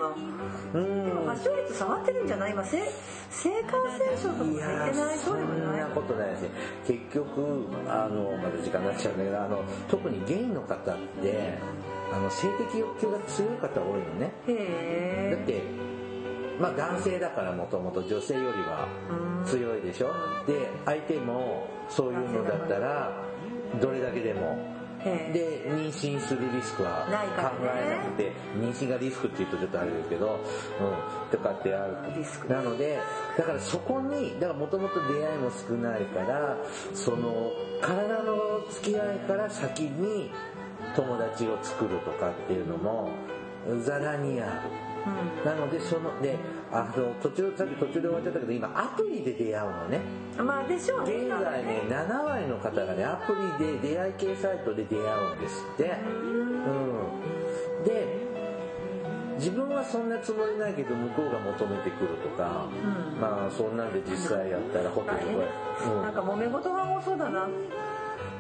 [0.75, 1.07] うん。
[1.07, 2.53] でも発症率下がってるんじゃない？
[2.53, 2.83] 今性
[3.31, 5.81] 性感染症とかもいや減ってないそうでもない。
[5.81, 6.49] そんなことないですね。
[6.87, 11.59] 結局あのまだ時間になっちゃうんだけどあの特にゲイの方って
[12.13, 14.33] あの性的欲求が強い方多いのね。
[15.31, 15.63] だって
[16.61, 18.89] まあ男性だからもともと女性よりは
[19.45, 20.13] 強いでしょ。
[20.47, 23.13] で相手もそういうのだったら
[23.81, 24.75] どれだけでも。
[25.05, 27.05] で妊娠するリスクは
[27.37, 30.41] 考えなくて、妊娠がリスクっていうとちょっとあれですけど、
[30.81, 32.49] うん、とかってあるリスク。
[32.49, 32.99] なので
[33.37, 36.57] だからそこにだからもともと出会いも少ないから
[36.95, 37.53] その
[37.83, 40.31] 体の付き合いから先に
[40.97, 43.11] 友達を作るとかっていうのも
[43.83, 44.53] ざらにある。
[45.07, 45.45] うん。
[45.45, 46.37] なのでそので
[46.73, 50.01] あの途中さっき途中で終わっちゃったけど今アプリで出会うのね。
[50.39, 51.15] まあでしょうね。
[51.15, 55.85] 現在ね7割の方がねアプリで出会い系サイトで出会うんですって。
[55.85, 57.85] うん。
[57.85, 58.25] で
[59.37, 63.21] 自分はそんなつもりないけど向こうが求めてくるとか、うん。
[63.21, 66.03] まあそんなんで実際やったらホテルとか、うん。
[66.03, 67.49] なんか揉め事が多そうだな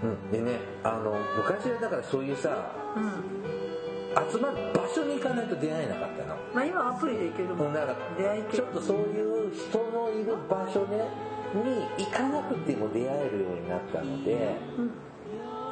[0.04, 3.54] うん、でねあの昔はだからそういうさうん。
[4.30, 6.36] 集まる場所に行かないと出会えなかったの。
[6.54, 8.56] まあ今アプリで行けるもんだから出会い系。
[8.58, 11.08] ちょっとそういう人のいる場所ね
[11.52, 14.90] に行かなくても出会えるようになったのでうん。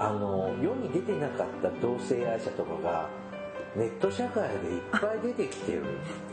[0.00, 3.08] あの世に出てなかった同性愛者とかが
[3.76, 5.82] ネット社会でいっぱい出てきてる。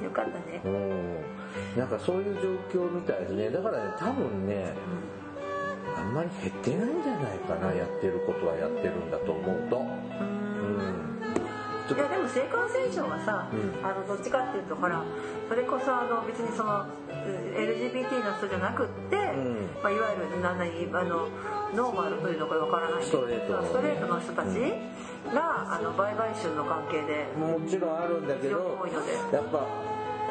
[0.04, 0.62] よかったね。
[0.66, 1.78] うん。
[1.78, 2.36] なんかそういう
[2.72, 3.50] 状況みたいですね。
[3.52, 4.74] だからね多分ね
[6.00, 9.78] あんまり減ってないんじゃないかなやってることはやってるんだと思うと。
[9.78, 11.20] うん。
[11.90, 13.86] いやでも性感染症はさ、うん。
[13.86, 15.04] あのどっちかっていうとほら
[15.50, 16.88] それこそあの別にそのう
[17.60, 19.68] LGBT の人じゃなくって、ん。
[19.84, 21.28] まあ、いわゆる何々あの
[21.76, 23.04] ノーマルというのかわからない。
[23.04, 23.62] ストレートの。
[23.62, 24.56] ねストレートの人たち
[25.36, 29.14] が、あの売買春の関係でもちろんあるんだけど多いので。
[29.36, 29.68] やっぱ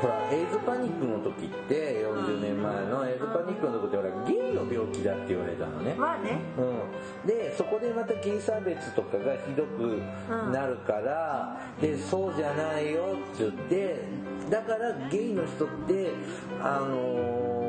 [0.01, 6.39] ほらエイズパニックの時って40年前のエイズパニックの時ってほらゲイの病気だって言われたのね、まあね。
[6.57, 10.01] うん、でそこでまたゲイ差別とかがひどく
[10.53, 14.01] なるから、でそうじゃないよって言って
[14.51, 16.13] だからゲイの人って
[16.61, 17.69] あのー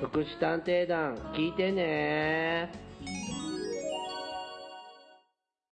[0.00, 2.70] 福祉探偵団聞いてね。